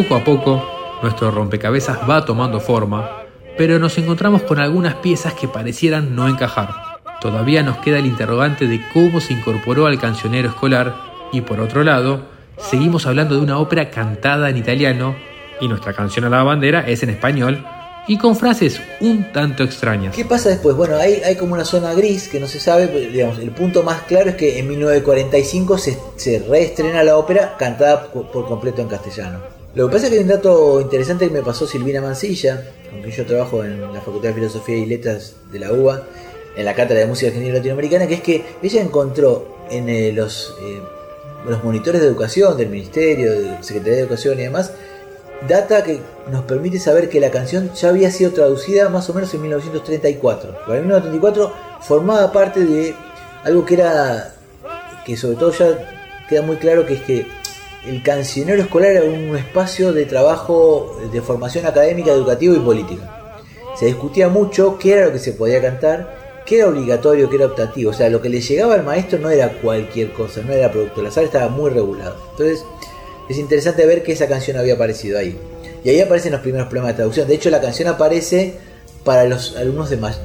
Poco 0.02 0.16
a 0.16 0.24
poco, 0.24 0.64
nuestro 1.04 1.30
rompecabezas 1.30 2.00
va 2.10 2.26
tomando 2.26 2.60
forma, 2.60 3.22
pero 3.56 3.78
nos 3.78 4.00
encontramos 4.00 4.42
con 4.42 4.60
algunas 4.60 4.96
piezas 4.96 5.36
que 5.36 5.48
parecieran 5.48 6.16
no 6.16 6.28
encajar. 6.28 6.70
Todavía 7.22 7.62
nos 7.62 7.78
queda 7.78 8.00
el 8.00 8.08
interrogante 8.08 8.66
de 8.66 8.82
cómo 8.92 9.22
se 9.22 9.34
incorporó 9.34 9.86
al 9.86 10.00
cancionero 10.00 10.50
escolar 10.50 10.96
y 11.32 11.42
por 11.42 11.60
otro 11.60 11.84
lado, 11.84 12.24
seguimos 12.58 13.06
hablando 13.06 13.36
de 13.36 13.42
una 13.42 13.60
ópera 13.60 13.92
cantada 13.92 14.50
en 14.50 14.58
italiano 14.58 15.16
y 15.60 15.68
nuestra 15.68 15.94
canción 15.94 16.26
a 16.26 16.30
la 16.30 16.42
bandera 16.42 16.80
es 16.88 17.04
en 17.04 17.12
español 17.12 17.64
y 18.08 18.18
con 18.18 18.36
frases 18.36 18.82
un 19.02 19.32
tanto 19.32 19.62
extrañas. 19.62 20.16
¿Qué 20.16 20.26
pasa 20.26 20.50
después? 20.50 20.76
Bueno, 20.76 20.96
hay, 20.96 21.36
como 21.36 21.54
una 21.54 21.66
zona 21.66 21.94
gris 21.94 22.28
que 22.28 22.40
no 22.40 22.48
se 22.48 22.60
sabe, 22.60 22.88
digamos, 22.88 23.38
el 23.38 23.52
punto 23.52 23.84
más 23.84 24.02
claro 24.02 24.32
es 24.32 24.36
que 24.36 24.58
en 24.58 24.68
1945 24.68 25.78
se, 25.78 26.00
se 26.16 26.40
reestrena 26.40 27.04
la 27.04 27.18
ópera 27.18 27.56
cantada 27.56 28.08
por, 28.08 28.48
completo 28.48 28.82
en 28.82 28.88
castellano. 28.88 29.61
Lo 29.74 29.88
que 29.88 29.94
pasa 29.94 30.08
es 30.08 30.12
que 30.12 30.18
hay 30.18 30.24
un 30.24 30.30
dato 30.30 30.82
interesante 30.82 31.28
que 31.28 31.34
me 31.34 31.44
pasó 31.44 31.66
Silvina 31.66 32.02
Mancilla, 32.02 32.62
con 32.90 33.02
quien 33.02 33.16
yo 33.16 33.26
trabajo 33.26 33.64
en 33.64 33.82
la 33.94 34.02
Facultad 34.02 34.30
de 34.30 34.34
Filosofía 34.36 34.76
y 34.76 34.86
Letras 34.86 35.36
de 35.50 35.60
la 35.60 35.72
UBA, 35.72 36.04
en 36.58 36.66
la 36.66 36.76
Cátedra 36.76 37.00
de 37.00 37.08
Música 37.08 37.28
Argentina 37.28 37.56
Latinoamericana, 37.56 38.06
que 38.06 38.16
es 38.16 38.22
que 38.22 38.44
ella 38.62 38.82
encontró 38.82 39.56
en 39.70 39.88
eh, 39.88 40.12
los, 40.12 40.54
eh, 40.62 40.82
los 41.48 41.64
monitores 41.64 42.02
de 42.02 42.08
educación 42.08 42.58
del 42.58 42.68
Ministerio, 42.68 43.32
de 43.32 43.64
Secretaría 43.64 43.94
de 43.94 44.00
Educación 44.02 44.40
y 44.40 44.44
demás, 44.44 44.74
data 45.48 45.86
que 45.86 46.02
nos 46.30 46.44
permite 46.44 46.78
saber 46.78 47.08
que 47.08 47.22
la 47.22 47.32
canción 47.32 47.72
ya 47.74 47.88
había 47.88 48.12
sido 48.12 48.32
traducida 48.32 48.90
más 48.90 49.10
o 49.10 49.14
menos 49.14 49.34
en 49.34 49.42
1934. 49.42 50.58
Pero 50.66 50.78
en 50.78 50.82
1934 50.82 51.54
formaba 51.80 52.30
parte 52.34 52.66
de 52.66 52.94
algo 53.46 53.66
que 53.66 53.76
era, 53.76 54.36
que 55.06 55.16
sobre 55.16 55.38
todo 55.38 55.54
ya 55.54 56.26
queda 56.28 56.42
muy 56.42 56.58
claro 56.58 56.86
que 56.86 56.96
es 56.96 57.02
que 57.04 57.41
el 57.86 58.04
cancionero 58.04 58.62
escolar 58.62 58.92
era 58.92 59.06
un 59.06 59.36
espacio 59.36 59.92
de 59.92 60.06
trabajo 60.06 61.00
de 61.12 61.22
formación 61.22 61.66
académica, 61.66 62.12
educativa 62.12 62.56
y 62.56 62.60
política. 62.60 63.34
Se 63.78 63.86
discutía 63.86 64.30
mucho 64.30 64.78
qué 64.78 64.94
era 64.94 65.06
lo 65.08 65.12
que 65.12 65.20
se 65.20 65.32
podía 65.34 65.62
cantar, 65.62 66.44
qué 66.46 66.60
era 66.60 66.68
obligatorio, 66.68 67.30
qué 67.30 67.38
era 67.38 67.48
optativo. 67.48 67.92
O 67.92 67.94
sea, 67.94 68.10
lo 68.10 68.22
que 68.22 68.30
le 68.30 68.42
llegaba 68.42 68.76
al 68.76 68.84
maestro 68.84 69.18
no 69.18 69.30
era 69.30 69.50
cualquier 69.62 70.12
cosa, 70.14 70.42
no 70.42 70.54
era 70.54 70.72
producto. 70.72 71.02
La 71.02 71.10
sala 71.10 71.26
estaba 71.26 71.50
muy 71.50 71.72
regulado. 71.72 72.18
Entonces, 72.32 72.64
es 73.30 73.38
interesante 73.38 73.86
ver 73.86 74.04
que 74.04 74.12
esa 74.12 74.28
canción 74.28 74.58
había 74.58 74.76
aparecido 74.76 75.18
ahí. 75.18 75.38
Y 75.84 75.90
ahí 75.90 76.00
aparecen 76.00 76.34
los 76.34 76.42
primeros 76.42 76.68
problemas 76.68 76.92
de 76.92 76.98
traducción. 76.98 77.28
De 77.28 77.34
hecho, 77.34 77.50
la 77.50 77.62
canción 77.62 77.88
aparece 77.88 78.60
para 79.04 79.26
los 79.26 79.56
alumnos 79.58 79.90
de 79.90 79.98
más, 79.98 80.22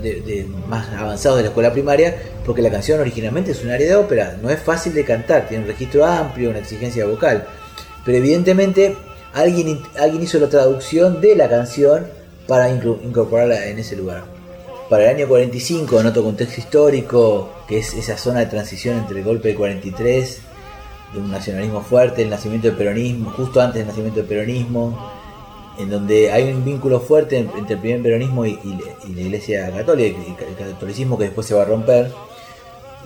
más 0.69 0.89
avanzados 0.93 1.39
de 1.39 1.45
la 1.45 1.49
escuela 1.49 1.73
primaria, 1.73 2.17
porque 2.45 2.63
la 2.63 2.71
canción 2.71 3.01
originalmente 3.01 3.53
es 3.53 3.65
un 3.65 3.71
área 3.71 3.89
de 3.89 3.97
ópera, 3.97 4.39
no 4.43 4.51
es 4.51 4.61
fácil 4.61 4.93
de 4.95 5.05
cantar, 5.05 5.49
tiene 5.49 5.65
un 5.65 5.69
registro 5.69 6.05
amplio, 6.05 6.51
una 6.51 6.59
exigencia 6.59 7.07
vocal. 7.07 7.47
Pero 8.05 8.19
evidentemente 8.19 8.97
alguien, 9.33 9.81
hizo 10.23 10.39
la 10.39 10.49
traducción 10.49 11.21
de 11.21 11.37
la 11.37 11.49
canción 11.49 12.07
para 12.47 12.71
incorporarla 12.71 13.67
en 13.67 13.79
ese 13.79 13.97
lugar. 13.97 14.25
Para 14.89 15.05
el 15.05 15.17
año 15.17 15.29
45, 15.29 16.01
en 16.01 16.07
otro 16.07 16.23
contexto 16.23 16.61
histórico, 16.61 17.51
que 17.67 17.79
es 17.79 17.93
esa 17.95 18.17
zona 18.17 18.41
de 18.41 18.47
transición 18.47 18.99
entre 18.99 19.19
el 19.19 19.25
golpe 19.25 19.49
de 19.49 19.55
43 19.57 20.41
de 21.13 21.19
un 21.19 21.31
nacionalismo 21.31 21.83
fuerte, 21.83 22.23
el 22.23 22.31
nacimiento 22.31 22.69
del 22.69 22.77
peronismo, 22.77 23.31
justo 23.31 23.61
antes 23.61 23.79
del 23.79 23.89
nacimiento 23.89 24.21
del 24.21 24.29
peronismo, 24.29 25.16
en 25.79 25.91
donde 25.91 26.33
hay 26.33 26.53
un 26.53 26.65
vínculo 26.65 27.01
fuerte 27.01 27.39
entre 27.39 27.75
el 27.75 27.81
primer 27.81 28.03
peronismo 28.03 28.47
y, 28.47 28.59
la 29.15 29.21
iglesia 29.21 29.71
católica, 29.71 30.19
el 30.49 30.57
catolicismo 30.57 31.19
que 31.19 31.25
después 31.25 31.47
se 31.47 31.55
va 31.55 31.63
a 31.63 31.67
romper. 31.67 32.11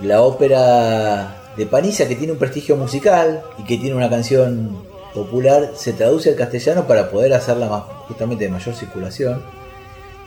La 0.02 0.22
ópera 0.22 1.42
de 1.56 1.66
Paniza, 1.66 2.08
que 2.08 2.16
tiene 2.16 2.32
un 2.32 2.38
prestigio 2.38 2.76
musical 2.76 3.42
y 3.58 3.64
que 3.64 3.76
tiene 3.76 3.96
una 3.96 4.08
canción 4.08 4.82
popular, 5.12 5.72
se 5.74 5.92
traduce 5.92 6.30
al 6.30 6.36
castellano 6.36 6.86
para 6.86 7.10
poder 7.10 7.32
hacerla 7.34 7.68
más, 7.68 7.82
justamente 8.08 8.44
de 8.44 8.50
mayor 8.50 8.74
circulación. 8.74 9.42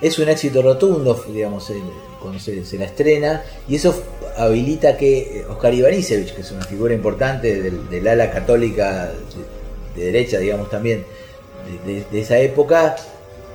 Es 0.02 0.20
un 0.20 0.28
éxito 0.28 0.62
rotundo, 0.62 1.24
digamos, 1.32 1.72
cuando 2.22 2.40
se, 2.40 2.78
la 2.78 2.86
estrena, 2.86 3.44
y 3.68 3.76
eso 3.76 3.96
habilita 4.38 4.98
que 4.98 5.46
Oscar 5.50 5.74
Ivanisevich, 5.74 6.36
que 6.36 6.42
es 6.42 6.52
una 6.52 6.64
figura 6.66 6.94
importante 6.94 7.72
del, 7.90 8.08
ala 8.08 8.30
católica 8.30 9.12
de, 9.96 10.06
derecha, 10.06 10.40
digamos 10.40 10.70
también, 10.70 11.06
de, 11.86 12.20
esa 12.20 12.38
época, 12.40 12.96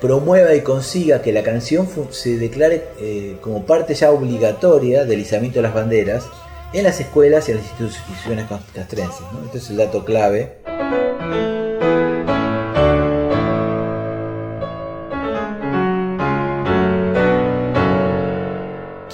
promueva 0.00 0.54
y 0.54 0.62
consiga 0.62 1.22
que 1.22 1.32
la 1.32 1.42
canción 1.42 1.88
se 2.10 2.36
declare 2.36 2.84
eh, 3.00 3.36
como 3.40 3.64
parte 3.66 3.94
ya 3.94 4.10
obligatoria 4.10 5.04
del 5.04 5.20
izamiento 5.20 5.58
de 5.58 5.62
las 5.62 5.74
banderas 5.74 6.26
en 6.72 6.84
las 6.84 7.00
escuelas 7.00 7.48
y 7.48 7.52
en 7.52 7.58
las 7.58 7.66
instituciones 7.66 8.46
castrenses. 8.74 9.22
Este 9.46 9.58
es 9.58 9.70
el 9.70 9.76
dato 9.78 10.04
clave. 10.04 10.58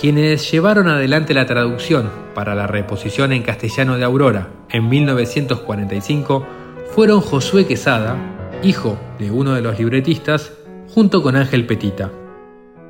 Quienes 0.05 0.51
llevaron 0.51 0.89
adelante 0.89 1.33
la 1.33 1.47
traducción 1.47 2.11
para 2.35 2.55
la 2.55 2.67
reposición 2.67 3.33
en 3.33 3.43
castellano 3.43 3.97
de 3.97 4.05
Aurora 4.05 4.51
en 4.69 4.87
1945 4.87 6.47
fueron 6.95 7.23
Josué 7.23 7.67
Quesada, 7.67 8.34
hijo 8.65 8.97
de 9.19 9.31
uno 9.31 9.55
de 9.55 9.61
los 9.61 9.79
libretistas, 9.79 10.51
junto 10.95 11.23
con 11.23 11.37
Ángel 11.37 11.67
Petita. 11.67 12.11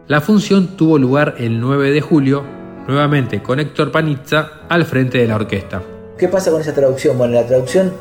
La 0.07 0.21
función 0.21 0.77
tuvo 0.77 0.99
lugar 0.99 1.35
el 1.39 1.61
9 1.61 1.91
de 1.91 2.01
julio, 2.01 2.45
nuevamente 2.87 3.43
con 3.43 3.59
Héctor 3.59 3.91
Panizza 3.91 4.61
al 4.69 4.85
frente 4.85 5.19
de 5.19 5.27
la 5.27 5.37
orquesta. 5.37 5.83
¿Qué 6.17 6.29
pasa 6.29 6.53
con 6.53 6.61
esa 6.61 6.75
traducción? 6.75 7.19
Bueno, 7.19 7.35
la 7.35 7.47
traducción, 7.47 7.93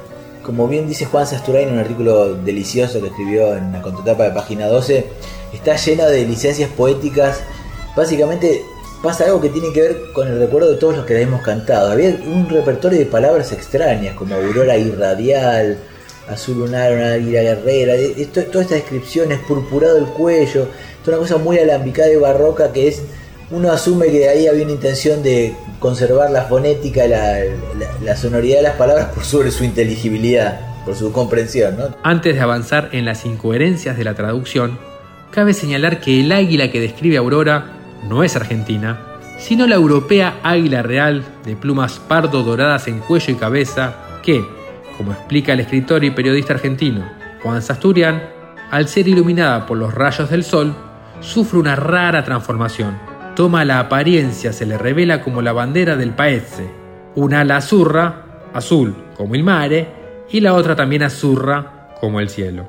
como 0.44 0.68
bien 0.68 0.88
dice 0.88 1.06
Juan 1.06 1.26
Sasturain 1.26 1.70
en 1.70 1.74
un 1.76 1.80
artículo 1.80 2.36
delicioso 2.36 3.02
que 3.02 3.08
escribió 3.08 3.56
en 3.56 3.72
la 3.72 3.82
contratapa 3.82 4.26
de 4.26 4.32
página 4.32 4.68
12, 4.68 5.08
está 5.54 5.76
llena 5.76 6.06
de 6.06 6.26
licencias 6.26 6.70
poéticas. 6.70 7.42
Básicamente 7.96 8.62
pasa 9.02 9.26
algo 9.26 9.42
que 9.42 9.50
tiene 9.50 9.74
que 9.74 9.82
ver 9.82 9.98
con 10.14 10.28
el 10.28 10.38
recuerdo 10.38 10.70
de 10.72 10.78
todos 10.78 10.98
los 10.98 11.06
que 11.06 11.16
la 11.16 11.22
hemos 11.22 11.42
cantado. 11.42 11.92
Había 11.92 12.10
un 12.10 12.48
repertorio 12.50 13.00
de 13.00 13.06
palabras 13.06 13.52
extrañas, 13.52 14.16
como 14.16 14.36
aurora 14.36 14.78
irradial, 14.78 15.80
azul 16.30 16.60
lunar, 16.60 16.94
una 16.94 17.14
águila 17.14 17.42
guerrera, 17.42 17.96
esto, 17.96 18.44
toda 18.46 18.64
esta 18.64 18.76
descripción 18.76 19.32
es 19.32 19.40
purpurado 19.40 19.98
el 19.98 20.06
cuello, 20.06 20.68
es 21.02 21.08
una 21.08 21.18
cosa 21.18 21.38
muy 21.38 21.58
alambicada 21.58 22.12
y 22.12 22.16
barroca 22.16 22.72
que 22.72 22.88
es, 22.88 23.02
uno 23.52 23.72
asume 23.72 24.08
que 24.08 24.30
ahí 24.30 24.48
había 24.48 24.64
una 24.64 24.72
intención 24.72 25.22
de 25.22 25.54
conservar 25.80 26.32
la 26.32 26.44
fonética, 26.44 27.06
la, 27.08 28.16
sonoridad 28.16 28.58
de 28.58 28.64
las 28.64 28.76
palabras 28.78 29.08
por 29.14 29.24
sobre 29.24 29.52
su 29.52 29.64
inteligibilidad, 29.64 30.84
por 30.86 30.96
su 30.96 31.12
comprensión. 31.12 31.78
Antes 32.04 32.36
de 32.36 32.42
avanzar 32.42 32.90
en 32.94 33.06
las 33.06 33.26
incoherencias 33.26 33.98
de 33.98 34.04
la 34.06 34.16
traducción, 34.16 34.80
cabe 35.32 35.54
señalar 35.54 36.00
que 36.00 36.22
el 36.22 36.32
águila 36.32 36.72
que 36.72 36.80
describe 36.80 37.18
Aurora 37.18 37.74
no 38.08 38.24
es 38.24 38.36
argentina, 38.36 39.02
sino 39.40 39.68
la 39.68 39.76
europea 39.76 40.40
águila 40.44 40.82
real 40.82 41.24
de 41.46 41.56
plumas 41.56 42.00
pardo 42.00 42.44
doradas 42.44 42.88
en 42.88 43.00
cuello 43.00 43.34
y 43.34 43.36
cabeza 43.36 43.96
que, 44.24 44.44
como 44.98 45.12
explica 45.12 45.54
el 45.54 45.60
escritor 45.60 46.04
y 46.04 46.12
periodista 46.12 46.54
argentino 46.54 47.04
Juan 47.44 47.62
Sasturian, 47.62 48.24
al 48.72 48.88
ser 48.88 49.08
iluminada 49.08 49.66
por 49.66 49.78
los 49.78 49.94
rayos 49.94 50.30
del 50.30 50.46
sol, 50.46 50.74
sufre 51.20 51.60
una 51.60 51.76
rara 51.76 52.24
transformación. 52.24 52.98
Toma 53.36 53.66
la 53.66 53.80
apariencia, 53.80 54.54
se 54.54 54.66
le 54.66 54.78
revela 54.78 55.22
como 55.22 55.42
la 55.42 55.52
bandera 55.52 55.98
del 55.98 56.12
paese, 56.12 56.70
una 57.16 57.42
ala 57.42 57.58
azurra, 57.58 58.50
azul 58.54 58.96
como 59.18 59.36
el 59.36 59.44
mare, 59.44 59.88
y 60.32 60.40
la 60.40 60.54
otra 60.54 60.76
también 60.76 61.04
azurra 61.04 61.90
como 62.00 62.22
el 62.22 62.30
cielo. 62.30 62.66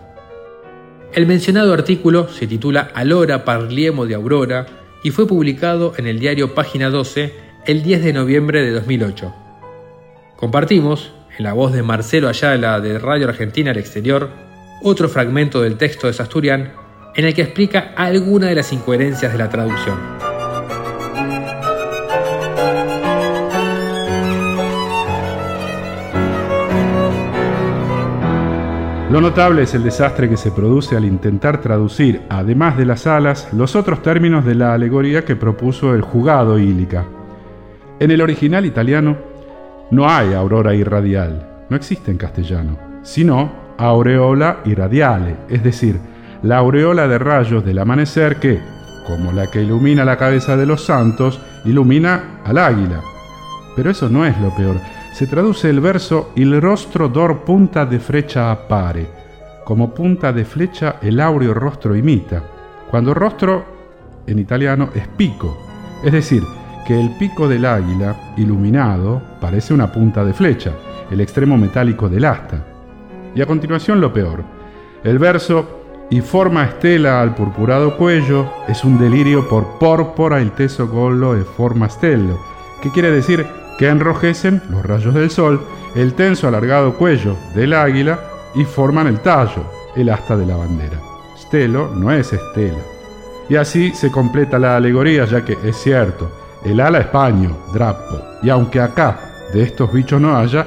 El 1.12 1.26
mencionado 1.26 1.73
artículo 1.73 2.28
se 2.28 2.49
titula 2.49 2.90
Alora 2.95 3.45
parliemo 3.45 4.07
de 4.07 4.16
Aurora 4.16 4.66
y 5.04 5.12
fue 5.12 5.28
publicado 5.28 5.93
en 5.97 6.09
el 6.09 6.19
diario 6.19 6.54
Página 6.54 6.90
12 6.90 7.33
el 7.66 7.83
10 7.85 8.02
de 8.02 8.12
noviembre 8.12 8.62
de 8.62 8.73
2008. 8.73 9.33
Compartimos, 10.37 11.12
en 11.37 11.45
la 11.45 11.53
voz 11.53 11.73
de 11.73 11.83
Marcelo 11.83 12.29
Ayala 12.29 12.81
de 12.81 12.99
Radio 12.99 13.29
Argentina 13.29 13.71
al 13.71 13.79
Exterior, 13.79 14.31
otro 14.83 15.09
fragmento 15.09 15.62
del 15.62 15.76
texto 15.76 16.07
de 16.07 16.12
Sasturian 16.12 16.73
en 17.14 17.25
el 17.25 17.35
que 17.35 17.43
explica 17.43 17.93
algunas 17.97 18.50
de 18.50 18.57
las 18.57 18.73
incoherencias 18.73 19.33
de 19.33 19.38
la 19.38 19.49
traducción. 19.49 19.99
Lo 29.11 29.21
notable 29.21 29.62
es 29.62 29.75
el 29.75 29.85
desastre 29.85 30.29
que 30.29 30.37
se 30.37 30.50
produce 30.50 30.97
al 30.97 31.05
intentar 31.05 31.61
traducir, 31.61 32.23
además 32.29 32.76
de 32.76 32.85
las 32.85 33.07
alas, 33.07 33.49
los 33.53 33.76
otros 33.76 34.03
términos 34.03 34.45
de 34.45 34.57
la 34.57 34.75
alegoría 34.75 35.25
que 35.25 35.37
propuso 35.37 35.95
el 35.95 36.03
jugado 36.03 36.59
Ílica. 36.59 37.05
En 38.00 38.11
el 38.11 38.21
original 38.21 38.67
italiano 38.67 39.34
no 39.91 40.09
hay 40.09 40.35
aurora 40.35 40.75
irradial, 40.75 41.67
no 41.69 41.76
existe 41.76 42.11
en 42.11 42.19
castellano, 42.19 42.79
sino 43.03 43.53
aureola 43.79 44.61
irradiale, 44.64 45.37
es 45.49 45.62
decir, 45.62 45.99
la 46.43 46.59
aureola 46.59 47.09
de 47.09 47.19
rayos 47.19 47.64
del 47.64 47.79
amanecer 47.79 48.37
que, 48.37 48.61
como 49.07 49.33
la 49.33 49.50
que 49.50 49.62
ilumina 49.62 50.05
la 50.05 50.17
cabeza 50.17 50.57
de 50.57 50.67
los 50.67 50.85
santos, 50.85 51.41
ilumina 51.64 52.41
al 52.45 52.59
águila. 52.59 53.00
Pero 53.76 53.91
eso 53.91 54.09
no 54.09 54.25
es 54.25 54.38
lo 54.41 54.55
peor 54.55 54.76
se 55.14 55.29
traduce 55.29 55.71
el 55.71 55.79
verso 55.79 56.33
Il 56.35 56.61
rostro 56.61 57.09
dor 57.09 57.45
punta 57.45 57.87
de 57.87 58.00
flecha 58.00 58.50
appare. 58.50 59.07
Como 59.64 59.95
punta 59.95 60.33
de 60.33 60.45
flecha 60.45 60.97
el 61.00 61.21
áureo 61.21 61.55
rostro 61.55 61.95
imita. 61.95 62.43
Cuando 62.91 63.14
rostro 63.14 63.64
en 64.26 64.41
italiano 64.41 64.88
es 64.93 65.07
pico, 65.07 65.57
es 66.03 66.11
decir, 66.11 66.43
que 66.85 66.99
el 66.99 67.11
pico 67.17 67.49
del 67.49 67.64
águila, 67.64 68.35
iluminado, 68.37 69.23
parece 69.41 69.73
una 69.73 69.91
punta 69.91 70.25
de 70.25 70.33
flecha, 70.33 70.73
el 71.11 71.21
extremo 71.21 71.57
metálico 71.57 72.09
del 72.09 72.25
asta. 72.25 72.64
Y 73.35 73.41
a 73.41 73.47
continuación 73.47 74.00
lo 74.00 74.12
peor. 74.12 74.45
El 75.03 75.19
verso 75.19 75.81
y 76.11 76.21
forma 76.21 76.64
estela 76.64 77.21
al 77.21 77.35
purpurado 77.35 77.97
cuello 77.97 78.47
es 78.69 78.85
un 78.85 78.99
delirio 78.99 79.49
por 79.49 79.79
pórpora 79.79 80.41
il 80.41 80.53
teso 80.53 80.87
gollo 80.87 81.35
e 81.35 81.45
forma 81.45 81.88
stello, 81.88 82.38
que 82.83 82.90
quiere 82.90 83.11
decir 83.11 83.47
que 83.79 83.88
enrojecen 83.88 84.62
los 84.70 84.85
rayos 84.85 85.14
del 85.14 85.31
sol, 85.31 85.61
el 85.94 86.14
tenso 86.14 86.47
alargado 86.47 86.94
cuello 86.97 87.37
del 87.55 87.73
águila 87.73 88.20
y 88.55 88.64
forman 88.64 89.07
el 89.07 89.20
tallo, 89.20 89.64
el 89.97 90.11
asta 90.11 90.37
de 90.37 90.47
la 90.47 90.57
bandera. 90.57 91.01
Stelo 91.38 91.90
no 91.94 92.12
es 92.12 92.33
estela. 92.33 92.79
Y 93.49 93.57
así 93.57 93.90
se 93.94 94.11
completa 94.11 94.59
la 94.59 94.77
alegoría, 94.77 95.25
ya 95.25 95.44
que 95.44 95.59
es 95.64 95.77
cierto, 95.77 96.31
el 96.64 96.81
ala 96.81 97.00
es 97.00 97.07
paño, 97.07 97.57
drapo, 97.72 98.20
y 98.42 98.50
aunque 98.50 98.81
acá 98.81 99.48
de 99.53 99.62
estos 99.62 99.92
bichos 99.92 100.20
no 100.20 100.37
haya, 100.37 100.66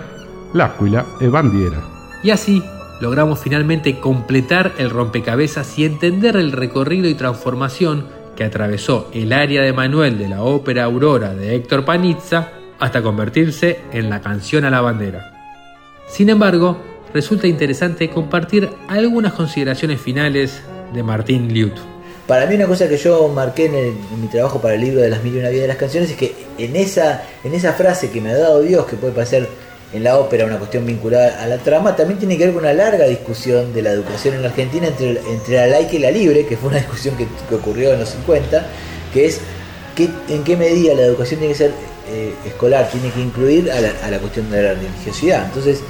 áquila 0.60 1.06
es 1.20 1.32
bandiera. 1.32 1.82
Y 2.24 2.32
así 2.32 2.64
logramos 3.02 3.40
finalmente 3.40 4.00
completar 4.00 4.74
el 4.78 4.90
rompecabezas 4.90 5.78
y 5.78 5.86
entender 5.86 6.36
el 6.36 6.52
recorrido 6.52 7.08
y 7.08 7.16
transformación 7.16 8.08
que 8.36 8.44
atravesó 8.44 9.10
el 9.14 9.34
área 9.34 9.62
de 9.62 9.74
Manuel 9.74 10.18
de 10.18 10.30
la 10.30 10.44
ópera 10.44 10.84
Aurora 10.84 11.34
de 11.34 11.56
Héctor 11.56 11.86
Panizza 11.86 12.50
hasta 12.80 13.02
convertirse 13.02 13.82
en 13.92 14.10
la 14.10 14.22
canción 14.22 14.66
a 14.66 14.70
la 14.70 14.82
bandera. 14.82 15.34
Sin 16.08 16.30
embargo, 16.30 16.78
resulta 17.14 17.48
interesante 17.48 18.10
compartir 18.10 18.70
algunas 18.88 19.34
consideraciones 19.34 20.00
finales 20.00 20.64
de 20.94 21.04
Martín 21.04 21.54
Liut. 21.54 21.97
Para 22.28 22.46
mí 22.46 22.56
una 22.56 22.68
cosa 22.68 22.90
que 22.90 22.98
yo 22.98 23.30
marqué 23.30 23.66
en, 23.66 24.22
mi 24.22 24.28
trabajo 24.28 24.60
para 24.60 24.76
el 24.76 24.82
libro 24.82 25.02
de 25.02 25.10
las 25.10 25.24
mil 25.24 25.36
y 25.36 25.40
una 25.40 25.50
vida 25.50 25.62
de 25.62 25.68
las 25.70 25.78
canciones 25.78 26.12
es 26.12 26.18
que 26.18 26.36
en 26.58 26.76
esa, 26.76 27.24
en 27.44 27.54
esa 27.54 27.74
frase 27.74 28.10
que 28.12 28.20
me 28.20 28.32
ha 28.32 28.38
dado 28.38 28.62
Dios, 28.62 28.86
que 28.86 28.98
puede 28.98 29.14
parecer 29.14 29.48
en 29.94 30.04
la 30.04 30.18
ópera 30.18 30.46
una 30.46 30.58
cuestión 30.58 30.86
vinculada 30.86 31.42
a 31.42 31.48
la 31.48 31.58
trama, 31.60 31.96
también 31.96 32.20
tiene 32.20 32.38
que 32.38 32.46
ver 32.46 32.54
con 32.54 32.64
una 32.64 32.74
larga 32.74 33.06
discusión 33.06 33.74
de 33.74 33.82
la 33.82 33.92
educación 33.92 34.36
en 34.36 34.42
la 34.42 34.50
Argentina 34.50 34.88
entre, 34.88 35.12
entre 35.12 35.56
la 35.56 35.68
laica 35.68 35.96
y 35.96 36.00
la 36.00 36.12
libre, 36.12 36.46
que 36.46 36.58
fue 36.58 36.70
una 36.70 36.80
discusión 36.80 37.16
que, 37.16 37.28
ocurrió 37.56 37.94
en 37.94 38.02
los 38.02 38.10
50, 38.10 38.66
que 39.14 39.26
es 39.26 39.40
en 40.28 40.44
qué 40.44 40.58
medida 40.58 40.94
la 40.96 41.04
educación 41.04 41.40
tiene 41.40 41.54
que 41.54 41.58
ser 41.58 41.72
eh, 42.10 42.34
escolar 42.46 42.90
tiene 42.90 43.10
que 43.10 43.20
incluir 43.20 43.70
a 43.70 43.82
la, 43.82 44.20
cuestión 44.20 44.50
de 44.50 44.62
la 44.62 44.74
religiosidad. 44.74 45.46
Entonces, 45.46 45.82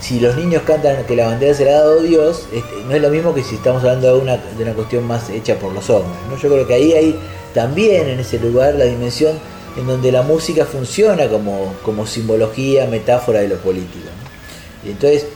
si 0.00 0.20
los 0.20 0.36
niños 0.36 0.62
cantan 0.62 1.04
que 1.04 1.16
la 1.16 1.26
bandera 1.26 1.54
se 1.54 1.64
la 1.64 1.72
ha 1.72 1.80
dado 1.80 2.02
Dios, 2.02 2.46
este, 2.52 2.82
no 2.86 2.94
es 2.94 3.02
lo 3.02 3.10
mismo 3.10 3.34
que 3.34 3.42
si 3.42 3.56
estamos 3.56 3.82
hablando 3.82 4.14
de 4.14 4.22
una, 4.22 4.36
de 4.36 4.62
una 4.62 4.74
cuestión 4.74 5.06
más 5.06 5.30
hecha 5.30 5.56
por 5.56 5.72
los 5.72 5.88
hombres. 5.90 6.16
¿no? 6.28 6.36
Yo 6.36 6.48
creo 6.48 6.66
que 6.66 6.74
ahí 6.74 6.92
hay 6.92 7.18
también 7.54 8.08
en 8.08 8.20
ese 8.20 8.38
lugar 8.38 8.74
la 8.74 8.84
dimensión 8.84 9.38
en 9.76 9.86
donde 9.86 10.12
la 10.12 10.22
música 10.22 10.64
funciona 10.64 11.28
como, 11.28 11.74
como 11.82 12.06
simbología, 12.06 12.86
metáfora 12.86 13.40
de 13.40 13.48
lo 13.48 13.56
político. 13.56 14.08
Y 14.84 14.90
entonces 14.90 15.26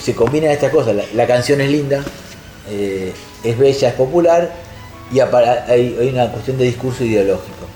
se 0.00 0.14
combinan 0.14 0.50
estas 0.50 0.72
cosas. 0.72 0.96
La, 1.14 1.26
canción 1.26 1.60
es 1.60 1.70
linda, 1.70 2.02
eh, 2.70 3.12
es 3.42 3.58
bella, 3.58 3.88
es 3.88 3.94
popular 3.94 4.52
y 5.12 5.20
hay 5.20 6.10
una 6.12 6.30
cuestión 6.30 6.58
de 6.58 6.64
discurso 6.64 7.04
ideológico. 7.04 7.66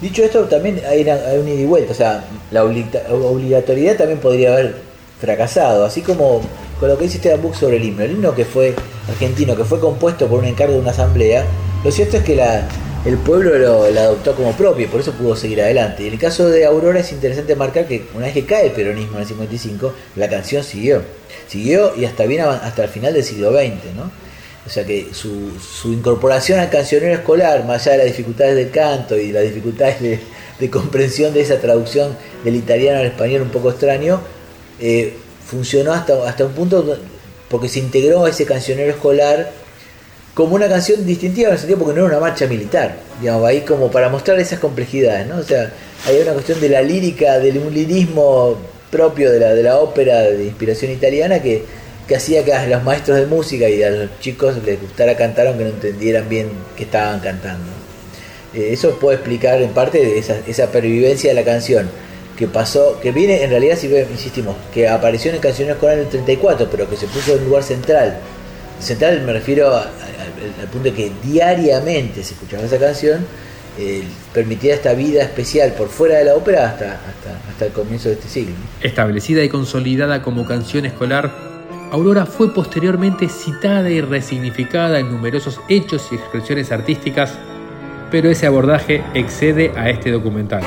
Dicho 0.00 0.22
esto, 0.22 0.44
también 0.44 0.80
hay, 0.88 1.02
un 1.02 1.48
ida 1.48 1.60
y 1.60 1.64
vuelta, 1.64 1.92
o 1.92 1.94
sea, 1.94 2.24
la 2.52 2.64
obligatoriedad 2.64 3.96
también 3.96 4.20
podría 4.20 4.52
haber 4.52 4.87
fracasado, 5.20 5.84
así 5.84 6.02
como 6.02 6.40
con 6.78 6.88
lo 6.88 6.96
que 6.96 7.04
dice 7.04 7.16
Esteban 7.16 7.42
Buch 7.42 7.54
sobre 7.54 7.76
el 7.76 7.84
himno. 7.84 8.02
El 8.04 8.12
himno 8.12 8.34
que 8.34 8.44
fue 8.44 8.74
argentino, 9.08 9.56
que 9.56 9.64
fue 9.64 9.80
compuesto 9.80 10.26
por 10.28 10.38
un 10.40 10.44
encargo 10.44 10.74
de 10.74 10.80
una 10.80 10.90
asamblea, 10.90 11.44
lo 11.84 11.90
cierto 11.90 12.18
es 12.18 12.24
que 12.24 12.40
el 13.04 13.16
pueblo 13.18 13.56
lo, 13.58 13.84
adoptó 13.84 14.34
como 14.34 14.52
propio, 14.52 14.88
por 14.88 15.00
eso 15.00 15.12
pudo 15.12 15.36
seguir 15.36 15.60
adelante. 15.62 16.02
Y 16.02 16.08
en 16.08 16.14
el 16.14 16.18
caso 16.18 16.48
de 16.48 16.64
Aurora 16.64 17.00
es 17.00 17.12
interesante 17.12 17.54
marcar 17.56 17.86
que 17.86 18.06
una 18.14 18.26
vez 18.26 18.34
que 18.34 18.44
cae 18.44 18.66
el 18.66 18.72
peronismo 18.72 19.16
en 19.16 19.22
el 19.22 19.28
55, 19.28 19.92
la 20.16 20.28
canción 20.28 20.62
siguió. 20.62 21.02
Siguió 21.46 21.96
y 21.96 22.04
hasta 22.04 22.26
bien 22.26 22.42
hasta 22.42 22.84
el 22.84 22.90
final 22.90 23.14
del 23.14 23.24
siglo 23.24 23.52
XX, 23.52 23.94
¿no? 23.96 24.10
O 24.68 24.70
sea 24.70 24.84
que 24.84 25.08
su, 25.12 25.50
incorporación 25.90 26.58
al 26.60 26.68
cancionero 26.68 27.14
escolar, 27.14 27.64
más 27.64 27.86
allá 27.86 27.92
de 27.92 27.98
las 27.98 28.06
dificultades 28.08 28.54
del 28.54 28.70
canto 28.70 29.16
y 29.16 29.32
las 29.32 29.42
dificultades 29.42 29.98
de, 30.00 30.70
comprensión 30.70 31.32
de 31.32 31.40
esa 31.40 31.58
traducción 31.58 32.14
del 32.44 32.56
italiano 32.56 32.98
al 32.98 33.06
español 33.06 33.40
un 33.40 33.48
poco 33.48 33.70
extraño, 33.70 34.20
eh, 34.80 35.14
funcionó 35.46 35.92
hasta, 35.92 36.28
hasta 36.28 36.44
un 36.44 36.52
punto 36.52 36.96
porque 37.48 37.68
se 37.68 37.78
integró 37.78 38.24
a 38.24 38.30
ese 38.30 38.44
cancionero 38.44 38.90
escolar 38.90 39.50
como 40.34 40.54
una 40.54 40.68
canción 40.68 41.04
distintiva 41.04 41.48
en 41.48 41.54
el 41.54 41.58
sentido 41.58 41.80
porque 41.80 41.98
no 41.98 42.06
era 42.06 42.16
una 42.16 42.24
marcha 42.24 42.46
militar, 42.46 42.96
digamos, 43.20 43.44
ahí 43.48 43.62
como 43.62 43.90
para 43.90 44.08
mostrar 44.08 44.38
esas 44.38 44.60
complejidades, 44.60 45.26
¿no? 45.26 45.38
O 45.38 45.42
sea, 45.42 45.72
hay 46.06 46.20
una 46.20 46.32
cuestión 46.32 46.60
de 46.60 46.68
la 46.68 46.80
lírica, 46.80 47.38
del 47.40 47.58
un 47.58 47.74
lirismo 47.74 48.56
propio 48.90 49.32
de 49.32 49.40
la, 49.40 49.54
de 49.54 49.62
la 49.64 49.78
ópera 49.78 50.22
de 50.22 50.44
inspiración 50.44 50.92
italiana 50.92 51.42
que, 51.42 51.64
que 52.06 52.14
hacía 52.14 52.44
que 52.44 52.52
a 52.52 52.66
los 52.66 52.84
maestros 52.84 53.18
de 53.18 53.26
música 53.26 53.68
y 53.68 53.82
a 53.82 53.90
los 53.90 54.20
chicos 54.20 54.62
les 54.64 54.80
gustara 54.80 55.16
cantar 55.16 55.48
aunque 55.48 55.64
no 55.64 55.70
entendieran 55.70 56.28
bien 56.28 56.50
qué 56.76 56.84
estaban 56.84 57.20
cantando. 57.20 57.70
Eh, 58.54 58.70
eso 58.72 58.98
puede 58.98 59.16
explicar 59.16 59.60
en 59.60 59.70
parte 59.70 60.18
esa, 60.18 60.36
esa 60.46 60.70
pervivencia 60.70 61.30
de 61.30 61.34
la 61.34 61.44
canción 61.44 61.90
que 62.38 62.46
pasó, 62.46 63.00
que 63.02 63.10
viene 63.10 63.42
en 63.42 63.50
realidad, 63.50 63.76
si 63.76 63.88
insistimos, 63.88 64.54
que 64.72 64.88
apareció 64.88 65.30
en 65.30 65.36
el 65.36 65.42
Canciones 65.42 65.76
Coral 65.76 65.98
en 65.98 66.04
el 66.04 66.08
34, 66.08 66.68
pero 66.70 66.88
que 66.88 66.96
se 66.96 67.08
puso 67.08 67.32
en 67.34 67.40
un 67.40 67.46
lugar 67.46 67.64
central. 67.64 68.18
Central 68.78 69.22
me 69.22 69.32
refiero 69.32 69.74
al 69.74 70.68
punto 70.70 70.90
de 70.90 70.94
que 70.94 71.10
diariamente 71.24 72.22
se 72.22 72.34
escuchaba 72.34 72.62
esa 72.62 72.78
canción, 72.78 73.26
eh, 73.76 74.04
permitía 74.32 74.74
esta 74.74 74.92
vida 74.92 75.22
especial 75.22 75.72
por 75.72 75.88
fuera 75.88 76.18
de 76.18 76.26
la 76.26 76.36
ópera 76.36 76.68
hasta, 76.68 76.92
hasta, 76.92 77.50
hasta 77.50 77.66
el 77.66 77.72
comienzo 77.72 78.08
de 78.08 78.14
este 78.14 78.28
siglo. 78.28 78.54
Establecida 78.82 79.42
y 79.42 79.48
consolidada 79.48 80.22
como 80.22 80.46
canción 80.46 80.86
escolar, 80.86 81.32
Aurora 81.90 82.24
fue 82.24 82.54
posteriormente 82.54 83.28
citada 83.28 83.90
y 83.90 84.00
resignificada 84.00 85.00
en 85.00 85.10
numerosos 85.10 85.60
hechos 85.68 86.08
y 86.12 86.14
expresiones 86.14 86.70
artísticas, 86.70 87.36
pero 88.12 88.30
ese 88.30 88.46
abordaje 88.46 89.02
excede 89.14 89.72
a 89.74 89.90
este 89.90 90.12
documental. 90.12 90.62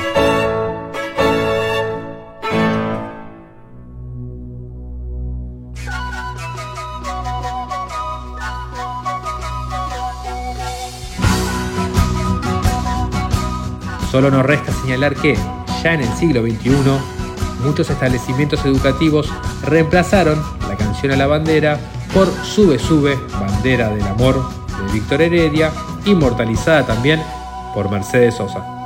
Solo 14.12 14.30
nos 14.30 14.44
resta 14.44 14.70
señalar 14.74 15.14
que, 15.14 15.38
ya 15.82 15.94
en 15.94 16.02
el 16.02 16.12
siglo 16.18 16.42
XXI, 16.42 16.70
muchos 17.64 17.88
establecimientos 17.88 18.62
educativos 18.66 19.32
reemplazaron 19.64 20.38
la 20.68 20.76
canción 20.76 21.12
a 21.12 21.16
la 21.16 21.26
bandera 21.26 21.80
por 22.12 22.30
Sube 22.44 22.78
Sube, 22.78 23.18
Bandera 23.40 23.88
del 23.88 24.06
Amor 24.06 24.46
de 24.84 24.92
Víctor 24.92 25.22
Heredia, 25.22 25.72
inmortalizada 26.04 26.84
también 26.84 27.22
por 27.72 27.90
Mercedes 27.90 28.34
Sosa. 28.34 28.81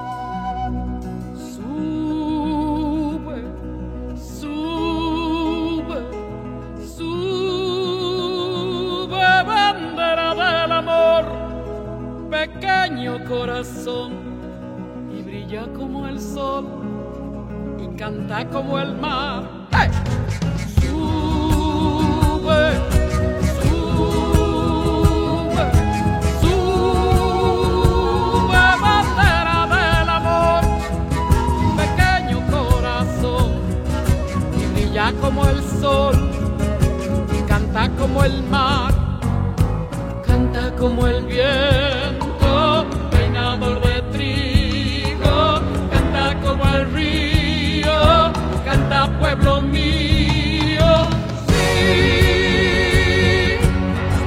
viento, 41.26 42.86
peinador 43.10 43.80
de 43.82 44.02
trigo, 44.12 45.60
canta 45.90 46.34
como 46.40 46.64
el 46.74 46.92
río, 46.92 48.32
canta 48.64 49.08
pueblo 49.18 49.60
mío. 49.60 51.08
Sí, 51.48 52.78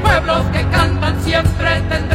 pueblos 0.04 0.44
que 0.52 0.62
cantan 0.70 1.22
siempre 1.24 1.82
tendrán. 1.90 2.09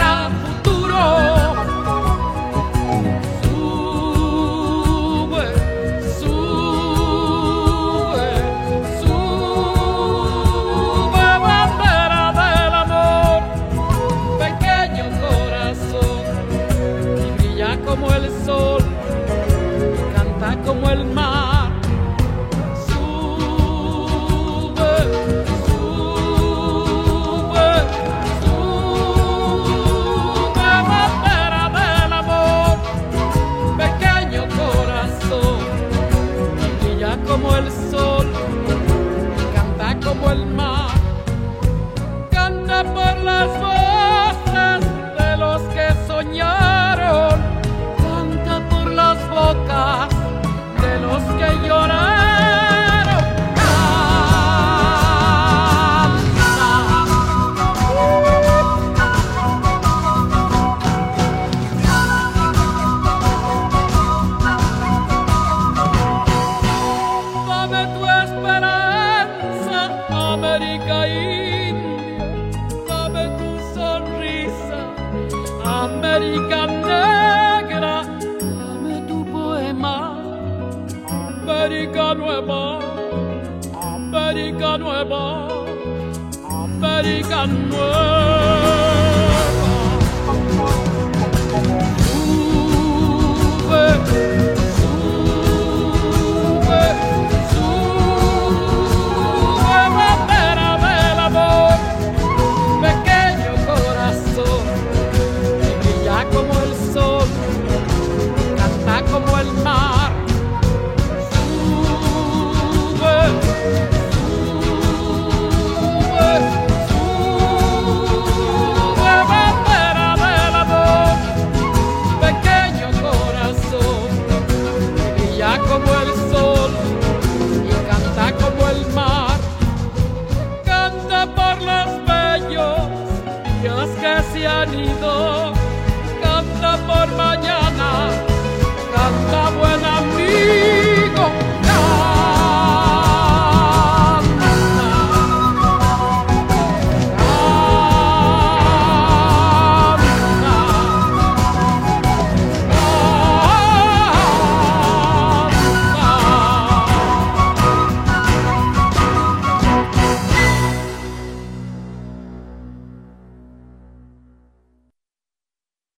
América 75.85 76.67
negra, 76.67 78.05
dame 78.41 79.03
tu 79.07 79.23
poema, 79.31 80.17
América 81.11 82.15
nueva, 82.15 82.79
América 83.83 84.79
nueva, 84.79 85.49
América 86.49 87.47
nueva. 87.47 88.65
Sube. 93.69 94.54